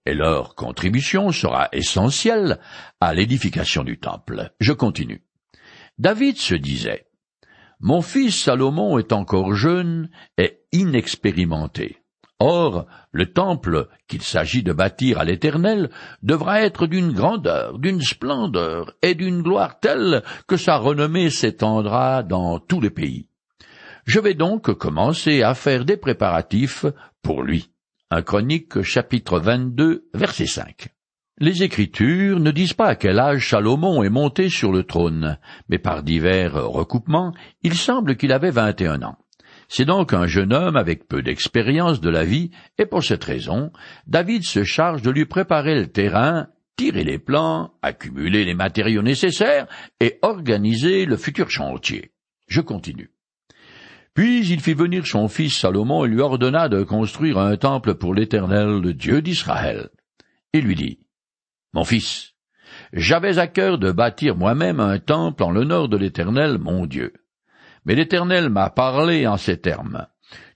et 0.05 0.15
leur 0.15 0.55
contribution 0.55 1.31
sera 1.31 1.69
essentielle 1.71 2.59
à 2.99 3.13
l'édification 3.13 3.83
du 3.83 3.99
temple. 3.99 4.51
Je 4.59 4.73
continue. 4.73 5.23
David 5.99 6.37
se 6.37 6.55
disait, 6.55 7.05
Mon 7.79 8.01
fils 8.01 8.43
Salomon 8.43 8.97
est 8.97 9.11
encore 9.13 9.53
jeune 9.53 10.09
et 10.37 10.61
inexpérimenté. 10.71 11.98
Or, 12.39 12.85
le 13.11 13.33
temple 13.33 13.89
qu'il 14.07 14.21
s'agit 14.21 14.63
de 14.63 14.71
bâtir 14.71 15.19
à 15.19 15.25
l'Éternel 15.25 15.89
devra 16.23 16.61
être 16.61 16.87
d'une 16.87 17.11
grandeur, 17.11 17.79
d'une 17.79 18.01
splendeur 18.01 18.93
et 19.01 19.13
d'une 19.13 19.41
gloire 19.41 19.79
telle 19.81 20.23
que 20.47 20.55
sa 20.55 20.77
renommée 20.77 21.29
s'étendra 21.29 22.23
dans 22.23 22.59
tous 22.59 22.79
les 22.79 22.91
pays. 22.91 23.27
Je 24.05 24.21
vais 24.21 24.35
donc 24.35 24.73
commencer 24.73 25.43
à 25.43 25.53
faire 25.53 25.83
des 25.83 25.97
préparatifs 25.97 26.85
pour 27.21 27.43
lui. 27.43 27.71
Un 28.09 28.21
Chronique 28.21 28.81
chapitre 28.83 29.39
22 29.39 30.05
verset 30.13 30.47
5. 30.47 30.87
Les 31.39 31.63
Écritures 31.63 32.39
ne 32.39 32.51
disent 32.51 32.73
pas 32.73 32.87
à 32.87 32.95
quel 32.95 33.19
âge 33.19 33.49
Salomon 33.49 34.01
est 34.01 34.09
monté 34.09 34.49
sur 34.49 34.71
le 34.71 34.83
trône, 34.83 35.37
mais 35.67 35.77
par 35.77 36.03
divers 36.03 36.53
recoupements, 36.53 37.33
il 37.63 37.75
semble 37.75 38.15
qu'il 38.15 38.31
avait 38.31 38.51
vingt 38.51 38.79
et 38.81 38.87
un 38.87 39.03
ans. 39.03 39.17
C'est 39.71 39.85
donc 39.85 40.13
un 40.13 40.25
jeune 40.25 40.51
homme 40.51 40.75
avec 40.75 41.07
peu 41.07 41.21
d'expérience 41.21 42.01
de 42.01 42.09
la 42.09 42.25
vie, 42.25 42.49
et 42.79 42.87
pour 42.87 43.03
cette 43.03 43.23
raison, 43.23 43.71
David 44.07 44.43
se 44.43 44.63
charge 44.63 45.03
de 45.03 45.11
lui 45.11 45.25
préparer 45.25 45.75
le 45.75 45.87
terrain, 45.87 46.47
tirer 46.75 47.03
les 47.03 47.19
plans, 47.19 47.71
accumuler 47.83 48.45
les 48.45 48.55
matériaux 48.55 49.03
nécessaires 49.03 49.67
et 49.99 50.17
organiser 50.23 51.05
le 51.05 51.17
futur 51.17 51.51
chantier. 51.51 52.11
Je 52.47 52.61
continue. 52.61 53.11
Puis 54.15 54.49
il 54.49 54.59
fit 54.59 54.73
venir 54.73 55.05
son 55.05 55.27
fils 55.27 55.55
Salomon 55.55 56.03
et 56.03 56.09
lui 56.09 56.19
ordonna 56.19 56.67
de 56.67 56.81
construire 56.81 57.37
un 57.37 57.55
temple 57.55 57.93
pour 57.93 58.15
l'Éternel, 58.15 58.81
le 58.81 58.95
Dieu 58.95 59.21
d'Israël. 59.21 59.89
Il 60.51 60.61
lui 60.61 60.75
dit, 60.75 60.99
Mon 61.73 61.83
fils, 61.83 62.33
j'avais 62.91 63.37
à 63.37 63.45
cœur 63.45 63.77
de 63.77 63.91
bâtir 63.91 64.35
moi-même 64.35 64.79
un 64.79 64.97
temple 64.97 65.43
en 65.43 65.51
l'honneur 65.51 65.89
de 65.89 65.97
l'Éternel, 65.97 66.57
mon 66.57 66.87
Dieu. 66.87 67.13
Mais 67.89 67.95
l'Éternel 67.95 68.51
m'a 68.51 68.69
parlé 68.69 69.25
en 69.25 69.37
ces 69.37 69.57
termes. 69.57 70.05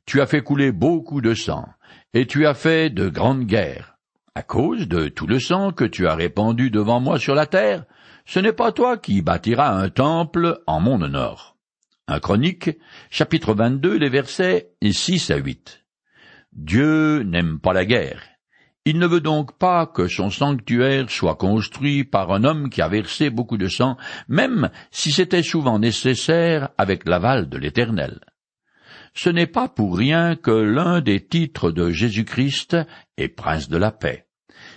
Tu 0.06 0.22
as 0.22 0.28
fait 0.28 0.44
couler 0.44 0.72
beaucoup 0.72 1.20
de 1.20 1.34
sang, 1.34 1.68
et 2.14 2.28
tu 2.28 2.46
as 2.46 2.54
fait 2.54 2.92
de 2.92 3.10
grandes 3.10 3.48
guerres. 3.48 3.98
À 4.36 4.44
cause 4.44 4.88
de 4.88 5.08
tout 5.08 5.26
le 5.26 5.40
sang 5.40 5.72
que 5.72 5.84
tu 5.84 6.06
as 6.06 6.14
répandu 6.14 6.70
devant 6.70 7.00
moi 7.00 7.18
sur 7.18 7.34
la 7.34 7.48
terre, 7.48 7.86
ce 8.28 8.40
n'est 8.40 8.54
pas 8.54 8.72
toi 8.72 9.00
qui 9.00 9.24
bâtiras 9.24 9.72
un 9.72 9.90
temple 9.90 10.60
en 10.68 10.80
mon 10.80 11.02
honneur. 11.02 11.56
Un 12.08 12.20
Chronique, 12.20 12.70
chapitre 13.10 13.56
22, 13.56 13.98
les 13.98 14.10
versets 14.10 14.70
6 14.84 15.32
à 15.32 15.38
8. 15.38 15.86
Dieu 16.52 17.24
n'aime 17.24 17.60
pas 17.60 17.74
la 17.74 17.86
guerre. 17.86 18.22
Il 18.86 19.00
ne 19.00 19.08
veut 19.08 19.22
donc 19.22 19.58
pas 19.58 19.86
que 19.86 20.08
son 20.08 20.30
sanctuaire 20.30 21.10
soit 21.10 21.36
construit 21.36 22.04
par 22.04 22.32
un 22.34 22.44
homme 22.44 22.70
qui 22.70 22.82
a 22.82 22.90
versé 22.90 23.30
beaucoup 23.30 23.58
de 23.58 23.70
sang, 23.70 23.96
même 24.28 24.72
si 24.92 25.14
c'était 25.14 25.44
souvent 25.44 25.80
nécessaire 25.80 26.70
avec 26.78 27.08
l'aval 27.08 27.48
de 27.48 27.58
l'Éternel. 27.58 28.20
Ce 29.14 29.30
n'est 29.30 29.48
pas 29.48 29.70
pour 29.70 29.98
rien 29.98 30.36
que 30.36 30.52
l'un 30.52 31.00
des 31.00 31.26
titres 31.26 31.72
de 31.72 31.92
Jésus-Christ 31.92 32.76
est 33.18 33.30
prince 33.30 33.70
de 33.70 33.78
la 33.78 33.92
paix. 33.92 34.26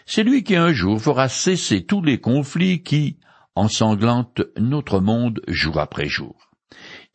C'est 0.04 0.22
lui 0.22 0.44
qui 0.44 0.54
un 0.54 0.72
jour 0.72 1.00
fera 1.00 1.28
cesser 1.28 1.84
tous 1.84 2.02
les 2.02 2.18
conflits 2.18 2.84
qui 2.84 3.18
ensanglantent 3.56 4.42
notre 4.56 5.00
monde 5.00 5.40
jour 5.48 5.80
après 5.80 6.06
jour. 6.06 6.50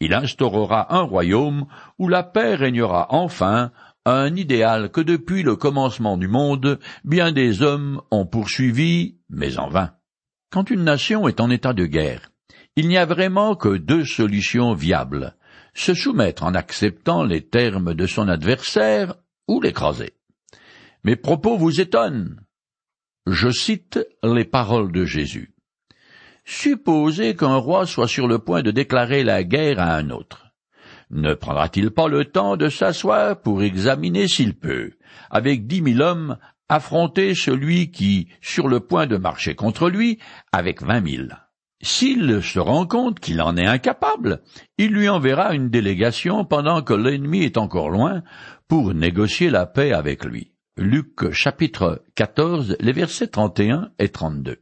Il 0.02 0.14
instaurera 0.14 0.94
un 0.96 1.04
royaume 1.04 1.68
où 2.00 2.08
la 2.08 2.24
paix 2.24 2.56
régnera 2.56 3.08
enfin, 3.12 3.72
un 4.06 4.36
idéal 4.36 4.92
que 4.92 5.02
depuis 5.02 5.44
le 5.44 5.56
commencement 5.56 6.18
du 6.18 6.28
monde, 6.28 6.80
bien 7.04 7.32
des 7.32 7.62
hommes 7.62 8.02
ont 8.10 8.26
poursuivi, 8.26 9.18
mais 9.30 9.60
en 9.60 9.70
vain. 9.70 9.92
Quand 10.52 10.70
une 10.70 10.84
nation 10.84 11.28
est 11.28 11.40
en 11.40 11.50
état 11.50 11.74
de 11.74 11.86
guerre, 11.86 12.32
il 12.76 12.88
n'y 12.88 12.98
a 12.98 13.06
vraiment 13.06 13.56
que 13.56 13.78
deux 13.78 14.06
solutions 14.06 14.74
viables 14.74 15.36
se 15.74 15.94
soumettre 15.94 16.44
en 16.44 16.54
acceptant 16.54 17.24
les 17.24 17.48
termes 17.48 17.94
de 17.94 18.06
son 18.06 18.28
adversaire 18.28 19.16
ou 19.48 19.62
l'écraser. 19.62 20.14
Mes 21.04 21.16
propos 21.16 21.58
vous 21.58 21.80
étonnent. 21.80 22.42
Je 23.28 23.50
cite 23.50 24.00
les 24.24 24.46
paroles 24.46 24.92
de 24.92 25.06
Jésus. 25.06 25.54
Supposez 26.44 27.36
qu'un 27.36 27.56
roi 27.56 27.86
soit 27.86 28.08
sur 28.08 28.28
le 28.28 28.40
point 28.40 28.64
de 28.64 28.72
déclarer 28.72 29.24
la 29.24 29.44
guerre 29.44 29.80
à 29.80 29.96
un 29.96 30.10
autre. 30.10 30.51
Ne 31.12 31.34
prendra-t-il 31.34 31.92
pas 31.92 32.08
le 32.08 32.24
temps 32.24 32.56
de 32.56 32.70
s'asseoir 32.70 33.42
pour 33.42 33.64
examiner 33.64 34.30
s'il 34.30 34.54
peut, 34.54 34.92
avec 35.30 35.68
dix 35.68 35.82
mille 35.82 36.02
hommes, 36.02 36.38
affronter 36.70 37.36
celui 37.36 37.92
qui, 37.92 38.30
sur 38.40 38.70
le 38.70 38.80
point 38.80 39.08
de 39.08 39.18
marcher 39.18 39.54
contre 39.54 39.90
lui, 39.90 40.20
avec 40.54 40.82
vingt 40.82 41.02
mille? 41.02 41.38
S'il 41.82 42.42
se 42.42 42.60
rend 42.60 42.86
compte 42.86 43.20
qu'il 43.20 43.42
en 43.42 43.58
est 43.58 43.66
incapable, 43.66 44.42
il 44.78 44.92
lui 44.92 45.10
enverra 45.10 45.54
une 45.54 45.70
délégation 45.70 46.46
pendant 46.46 46.82
que 46.82 46.94
l'ennemi 46.94 47.44
est 47.44 47.58
encore 47.58 47.90
loin 47.90 48.22
pour 48.70 48.94
négocier 48.94 49.50
la 49.50 49.66
paix 49.66 49.92
avec 49.92 50.24
lui. 50.24 50.54
Luc 50.78 51.32
chapitre 51.32 52.06
14, 52.16 52.78
les 52.80 52.94
versets 52.94 53.28
31 53.28 53.90
et 54.00 54.08
32. 54.08 54.61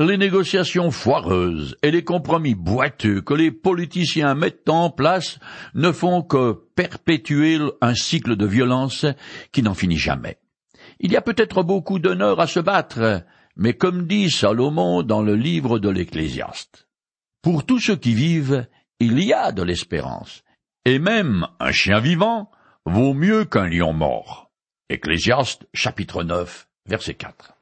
Les 0.00 0.16
négociations 0.16 0.90
foireuses 0.90 1.76
et 1.82 1.90
les 1.90 2.04
compromis 2.04 2.54
boiteux 2.54 3.20
que 3.20 3.34
les 3.34 3.50
politiciens 3.50 4.34
mettent 4.34 4.70
en 4.70 4.88
place 4.88 5.38
ne 5.74 5.92
font 5.92 6.22
que 6.22 6.52
perpétuer 6.74 7.58
un 7.82 7.94
cycle 7.94 8.36
de 8.36 8.46
violence 8.46 9.04
qui 9.52 9.62
n'en 9.62 9.74
finit 9.74 9.98
jamais. 9.98 10.38
Il 11.00 11.12
y 11.12 11.18
a 11.18 11.20
peut-être 11.20 11.62
beaucoup 11.62 11.98
d'honneur 11.98 12.40
à 12.40 12.46
se 12.46 12.60
battre, 12.60 13.26
mais 13.56 13.74
comme 13.74 14.06
dit 14.06 14.30
Salomon 14.30 15.02
dans 15.02 15.20
le 15.20 15.36
livre 15.36 15.78
de 15.78 15.90
l'Ecclésiaste, 15.90 16.88
pour 17.42 17.66
tous 17.66 17.80
ceux 17.80 17.96
qui 17.96 18.14
vivent, 18.14 18.66
il 19.00 19.22
y 19.22 19.34
a 19.34 19.52
de 19.52 19.62
l'espérance, 19.62 20.44
et 20.86 20.98
même 20.98 21.46
un 21.58 21.72
chien 21.72 22.00
vivant 22.00 22.50
vaut 22.86 23.12
mieux 23.12 23.44
qu'un 23.44 23.68
lion 23.68 23.92
mort. 23.92 24.50
Ecclésiaste 24.88 25.66
chapitre 25.74 26.22
9 26.22 26.68
verset 26.86 27.14
4. 27.16 27.59